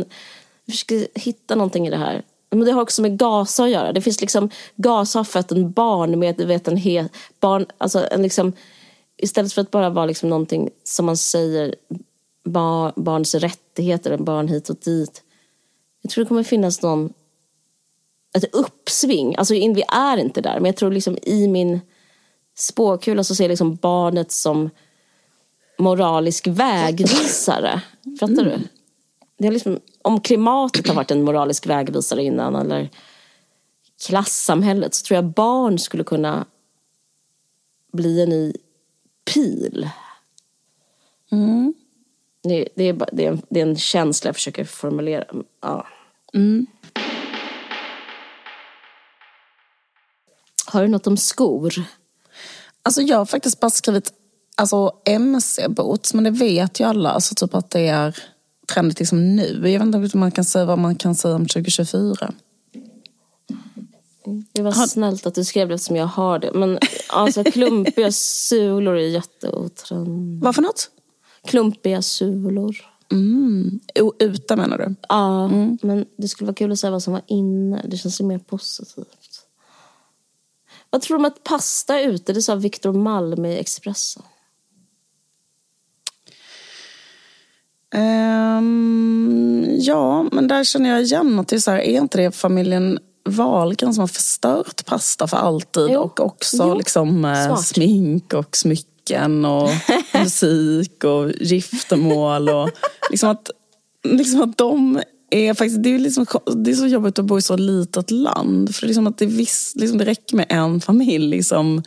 [0.65, 2.23] jag försöker hitta någonting i det här.
[2.49, 3.93] Men det har också med Gaza att göra.
[3.93, 7.11] Det finns liksom, Gaza har fött en barnmedvetenhet.
[7.39, 8.53] Barn, alltså en liksom,
[9.17, 11.75] istället för att bara vara liksom någonting som man säger
[12.51, 15.23] bar, barns rättigheter, barn hit och dit.
[16.01, 17.13] Jag tror det kommer finnas någon
[18.37, 19.35] ett uppsving.
[19.35, 21.81] Alltså in- vi är inte där, men jag tror liksom i min
[22.57, 24.69] spåkula så ser jag liksom barnet som
[25.77, 27.81] moralisk vägvisare.
[28.19, 28.57] Fattar du?
[29.37, 32.89] Det är liksom, om klimatet har varit en moralisk vägvisare innan eller
[34.07, 36.45] klassamhället så tror jag barn skulle kunna
[37.93, 38.53] bli en ny
[39.33, 39.89] pil.
[41.31, 41.73] Mm.
[42.43, 45.25] Det, det, är, bara- det, är en, det är en känsla jag försöker formulera.
[45.61, 45.87] Ja.
[50.65, 51.73] Har du något om skor?
[52.83, 54.13] Alltså jag har faktiskt bara skrivit
[54.57, 57.09] alltså, MC-boots, men det vet ju alla.
[57.09, 58.17] Alltså typ att det är
[58.73, 59.47] trendigt liksom nu.
[59.69, 62.33] Jag vet inte om man kan säga vad man kan säga om 2024.
[64.53, 66.51] Det var snällt att du skrev det eftersom jag har det.
[66.53, 66.79] Men
[67.09, 70.43] alltså klumpiga sulor är jätteotrendigt.
[70.43, 70.89] Vad för något?
[71.47, 72.75] Klumpiga sulor.
[73.11, 73.79] Mm.
[74.19, 74.95] Utan menar du?
[75.09, 75.47] Ja,
[75.81, 77.81] men det skulle vara kul att säga vad som var inne.
[77.87, 79.45] Det känns ju mer positivt.
[80.89, 82.33] Vad tror du om att pasta är ute?
[82.33, 84.23] Det sa Victor Malm i Expressen.
[87.95, 92.31] Ehm, ja, men där känner jag igen att det är så här, är inte det
[92.31, 95.99] familjen Wahlgren som har förstört pasta för alltid Jo.
[95.99, 96.73] och också Jo.
[96.73, 97.65] liksom eh, Smart.
[97.65, 98.85] smink och smycken
[99.45, 99.69] och
[100.13, 102.69] musik och giftermål och
[103.09, 103.51] liksom att,
[104.03, 107.41] liksom att de är faktiskt, det är, liksom, det är så jobbigt att bo i
[107.41, 110.81] så litet land för det är liksom att det, viss, liksom det räcker med en
[110.81, 111.83] familj liksom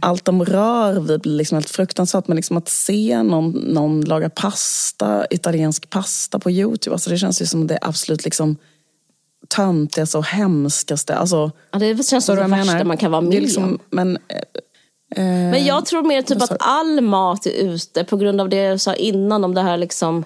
[0.00, 2.28] allt de rör vid blir liksom helt fruktansvärt.
[2.28, 7.42] Men liksom att se någon, någon laga pasta, italiensk pasta på Youtube, alltså det känns
[7.42, 8.56] ju som det absolut liksom
[9.48, 11.16] töntigaste och hemskaste.
[11.16, 13.78] Alltså, Ja, det känns som det värsta man kan vara med liksom, om.
[13.90, 14.42] Men, eh,
[15.16, 18.80] Men jag tror mer typ att all mat är ute på grund av det jag
[18.80, 20.24] sa innan om det här liksom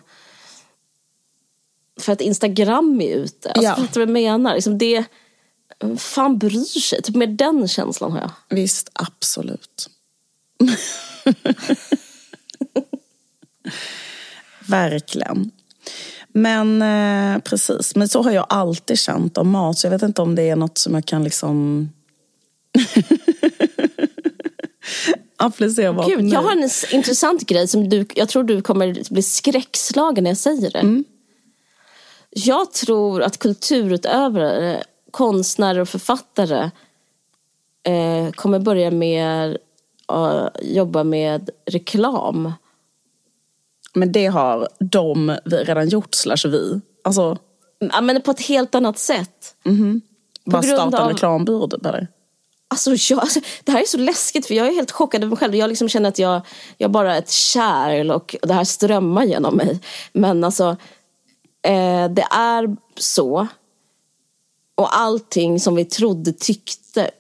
[2.01, 3.49] för att Instagram är ute.
[3.51, 3.75] Alltså, Ja.
[3.77, 4.55] Fattar du vad jag menar?
[4.55, 5.05] Liksom det,
[5.99, 7.03] fan bryr sig?
[7.03, 8.31] Typ med den känslan har jag.
[8.49, 9.91] visst, absolut.
[14.69, 15.51] Verkligen.
[16.29, 19.79] Men eh, precis, men så har jag alltid känt om mat.
[19.79, 21.89] Så jag vet inte om det är något som jag kan liksom
[25.37, 30.25] applicera Gud, jag har en intressant grej som du, jag tror du kommer bli skräckslagen
[30.25, 30.79] när jag säger det.
[30.79, 31.05] Mm.
[32.31, 36.71] Jag tror att kulturutövare, konstnärer och författare
[37.83, 39.59] eh, kommer börja med
[40.07, 42.53] att jobba med reklam.
[43.95, 46.81] Men det har de redan gjort, slash vi.
[47.05, 47.39] Alltså,
[47.79, 49.55] Ja, men på ett helt annat sätt.
[50.45, 52.09] bara grund starta en av- reklambyrå typ, eller?
[52.75, 55.39] Alltså, jag, alltså, det här är så läskigt för jag är helt chockad över mig
[55.39, 55.55] själv.
[55.55, 56.43] Jag liksom känner att jag,
[56.79, 59.81] jag bara är ett kärl och det här strömmar genom mig.
[60.13, 60.77] Men alltså,
[61.63, 63.47] eh, det är så.
[64.75, 67.11] Och allting som vi trodde, tyckte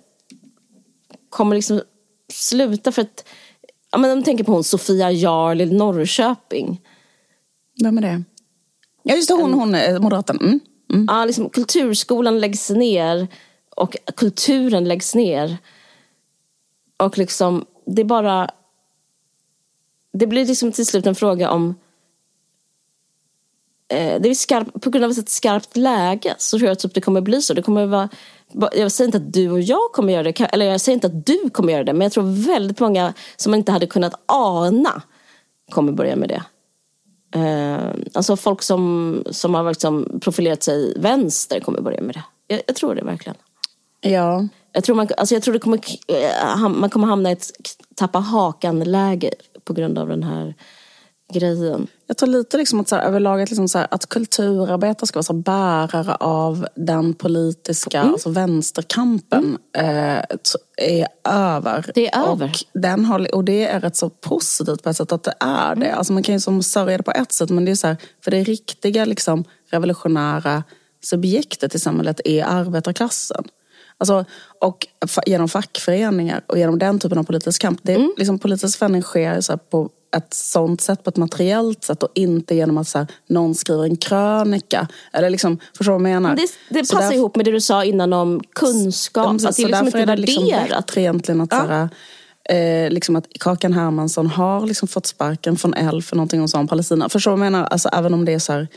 [1.30, 1.82] kommer liksom
[2.32, 3.24] sluta för att
[3.94, 6.80] Ja, men de tänker på hon Sofia Jarl i Norrköping.
[7.82, 8.22] Vem är det?
[9.02, 10.36] Ja, just det, hon, hon är moderaten.
[10.36, 10.61] Mm.
[10.92, 11.07] Mm.
[11.11, 13.28] Ja, liksom, kulturskolan läggs ner
[13.75, 15.57] och kulturen läggs ner.
[16.97, 18.51] Och liksom, det är bara...
[20.12, 21.75] Det blir liksom till slut en fråga om
[23.89, 27.01] eh, det är skarp, på grund av ett skarpt läge så tror jag typ det
[27.01, 27.55] kommer bli så.
[27.55, 28.09] Det kommer vara,
[28.72, 31.27] jag säger inte att du och jag kommer göra det, eller jag säger inte att
[31.27, 35.03] du kommer göra det, men jag tror väldigt många som man inte hade kunnat ana
[35.70, 36.43] kommer börja med det.
[37.35, 42.25] Eh, alltså folk som, som har liksom profilerat sig vänster kommer börja med det.
[42.47, 43.37] Jag, jag tror det verkligen.
[44.05, 44.48] Ja.
[44.72, 47.50] Jag tror, man, alltså jag tror det kommer, eh, man kommer hamna i ett
[47.96, 49.30] tappa hakan-läge
[49.64, 50.55] på grund av den här
[51.32, 51.86] grejen.
[52.07, 55.16] Jag tror lite liksom att så här, överlag att, liksom så här, att kulturarbetare ska
[55.16, 58.12] vara så här, bärare av den politiska Mm.
[58.12, 60.18] alltså vänsterkampen eh,
[60.76, 61.90] är över.
[61.94, 62.44] Det är över.
[62.44, 65.74] Och, den har, och det är rätt så positivt på ett sätt att det är
[65.74, 65.86] det.
[65.86, 65.98] Mm.
[65.98, 67.96] Alltså man kan ju som sörja det på ett sätt men det är så här,
[68.24, 70.62] för det riktiga liksom, revolutionära
[71.05, 73.44] subjektet i samhället är arbetarklassen.
[73.99, 74.24] Alltså,
[74.61, 74.86] och
[75.26, 77.80] genom fackföreningar och genom den typen av politisk kamp.
[77.82, 78.12] Det, Mm.
[78.16, 82.09] liksom, politisk förändring sker så här, på ett sånt sätt, på ett materiellt sätt och
[82.14, 84.88] inte genom att så här, någon skriver en krönika.
[85.12, 86.36] Eller liksom, förstår du vad jag menar?
[86.36, 86.47] Det,
[86.80, 89.26] det Så passar därför- ihop med det du sa innan om kunskap.
[89.26, 91.61] Ja, att det är Så liksom därför inte är det liksom bättre egentligen att, Ja.
[91.61, 91.88] såhär,
[92.84, 96.59] eh, liksom att Kakan Hermansson har liksom fått sparken från L för någonting hon sa
[96.59, 97.09] om Palestina.
[97.09, 97.66] Förstår du vad jag menar?
[97.66, 98.68] Alltså, även om det är så här,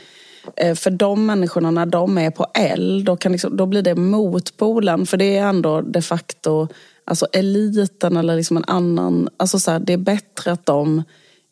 [0.76, 5.06] för de människorna när de är på L, då, kan liksom, då blir det motpolen.
[5.06, 6.68] För det är ändå de facto
[7.04, 9.28] alltså eliten eller liksom en annan...
[9.36, 11.02] Alltså så här, det är bättre att de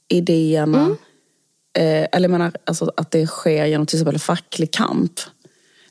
[0.09, 0.97] idéerna Mm.
[1.79, 5.13] Eh, eller jag menar alltså att det sker genom till exempel facklig kamp.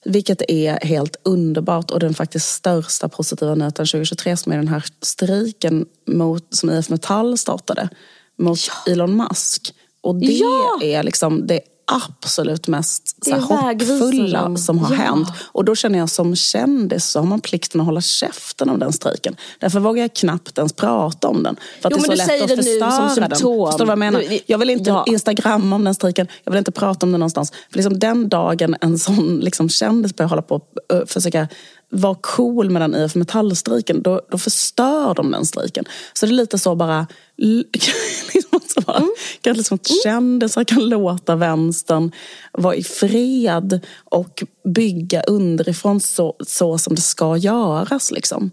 [0.06, 4.86] Vilket är helt underbart och den faktiskt största positiva nyheten 2023 som är den här
[5.02, 7.90] strejken mot, som IF Metall startade
[8.38, 9.74] mot Elon Musk.
[10.02, 10.80] Och det Ja!
[10.84, 14.96] är liksom det absolut mest så är här, hoppfulla som har Ja.
[15.02, 15.28] hänt.
[15.52, 18.94] Och då känner jag som kändis så har man plikten att hålla käften om den
[18.94, 19.36] strejken.
[19.60, 21.56] Därför vågar jag knappt ens prata om den.
[21.82, 23.38] För att Jo, det är så du lätt säger att det nu som förstöra den.
[23.38, 23.68] symptom.
[23.68, 24.20] Förstår du vad jag menar?
[24.20, 25.04] Du- Jag vill inte Ja.
[25.08, 26.28] instagramma om den strejken.
[26.44, 27.52] Jag vill inte prata om den någonstans.
[27.70, 30.64] För liksom den dagen en sån liksom kändis börjar hålla på och
[31.08, 31.48] försöka
[31.90, 35.86] vara cool med den IF Metall-strejken, då, då förstör de den strejken.
[36.14, 37.08] Så det är lite så bara...
[38.34, 39.10] liksom bara Mm.
[39.42, 42.12] kan liksom att kändisar kan låta vänstern
[42.52, 48.12] vara i fred och bygga underifrån så, så som det ska göras.
[48.12, 48.52] Liksom.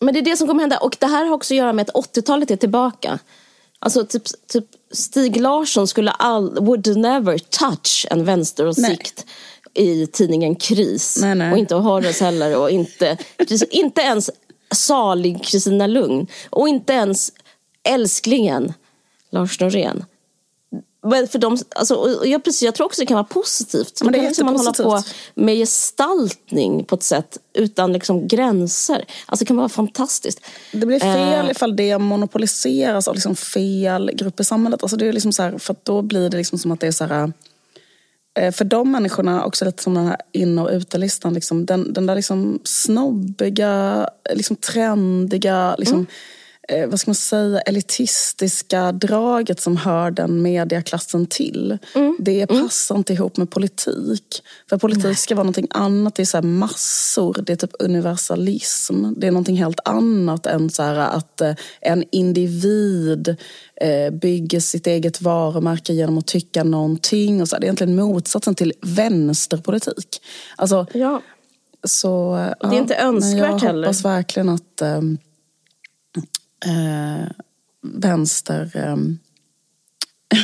[0.00, 0.78] Men det är det som kommer hända.
[0.78, 3.18] Och det här har också att göra med att 80-talet är tillbaka.
[3.78, 4.22] Alltså typ,
[4.52, 9.26] typ Stig Larsson skulle all, would never touch en vänsteråsikt
[9.74, 11.18] i tidningen Kris.
[11.20, 11.52] Nej, nej.
[11.52, 12.56] Och inte Horace heller.
[12.56, 13.16] Och inte,
[13.70, 14.30] inte ens
[14.74, 16.26] salig Kristina Lugn.
[16.50, 17.32] Och inte ens
[17.86, 18.72] älsklingen
[19.30, 20.04] Lars Norén.
[21.02, 24.02] Men för dem, alltså, och jag, precis, jag tror också det kan vara positivt.
[24.02, 25.02] Men det är man hålla på
[25.34, 29.04] med gestaltning på ett sätt utan liksom gränser.
[29.26, 30.40] Alltså det kan vara fantastiskt.
[30.72, 31.50] Det blir fel Eh.
[31.50, 34.82] ifall det monopoliseras av liksom fel grupp i samhället.
[34.82, 36.92] Alltså det är liksom så här, för då blir det liksom som att det är
[36.92, 37.32] så här...
[38.38, 42.06] eh, För de människorna, också lite som den här in och utelistan, liksom, den, den
[42.06, 46.06] där liksom snobbiga, liksom trendiga, liksom,
[46.68, 51.78] eh, vad ska man säga, elitistiska draget som hör den mediaklassen till.
[52.18, 54.42] Det passar inte ihop med politik.
[54.68, 56.14] För politik ska vara någonting annat.
[56.14, 59.04] Det är så här massor, det är typ universalism.
[59.16, 63.36] Det är någonting helt annat än så att eh, en individ
[63.80, 67.40] eh, bygger sitt eget varumärke genom att tycka någonting.
[67.42, 67.60] Och så här.
[67.60, 70.22] Det är egentligen motsatsen till vänsterpolitik.
[70.56, 71.22] Alltså, Ja.
[71.84, 73.86] så, det är inte önskvärt men jag heller.
[73.86, 75.18] hoppas verkligen att ehm,
[76.64, 77.28] eh,
[77.82, 79.18] vänster, ehm,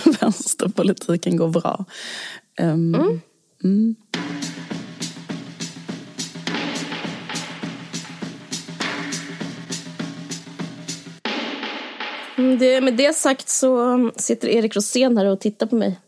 [0.20, 1.84] vänsterpolitiken går bra.
[2.58, 2.94] Ehm,
[3.64, 3.96] mm.
[12.38, 16.00] Mm, Det, med det sagt så sitter Erik Rosén här och tittar på mig.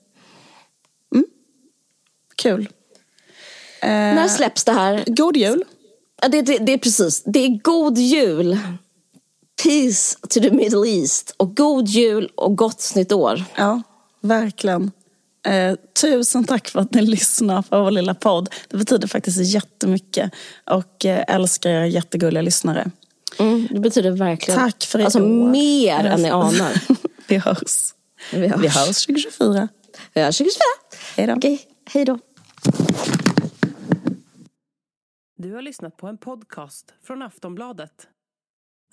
[2.37, 2.69] Kul.
[3.83, 5.05] Eh, När släpps det här?
[5.07, 5.65] God jul.
[6.23, 7.23] Ja, det, det, det är precis.
[7.27, 8.59] Det är god jul.
[9.63, 11.35] Peace to the Middle East.
[11.37, 13.45] Och god jul och gott nytt år.
[13.57, 13.83] Ja,
[14.21, 14.91] verkligen.
[15.47, 18.49] Eh, tusen tack för att ni lyssnar på vår lilla podd.
[18.69, 20.31] Det betyder faktiskt jättemycket.
[20.71, 22.91] Och eh, älskar er jättegulliga lyssnare.
[23.39, 24.61] Mm, det betyder verkligen.
[24.61, 25.49] Tack för i Alltså år.
[25.51, 26.73] mer än ni anar.
[27.29, 27.95] Vi hörs.
[28.33, 28.61] Vi hörs.
[28.63, 29.69] Vi hörs 2024.
[30.15, 30.65] Vi hörs 2024.
[31.17, 31.33] Hej då.
[31.35, 32.19] Okej, hej då.
[35.39, 37.93] Du har lyssnat på en podcast från Aftonbladet.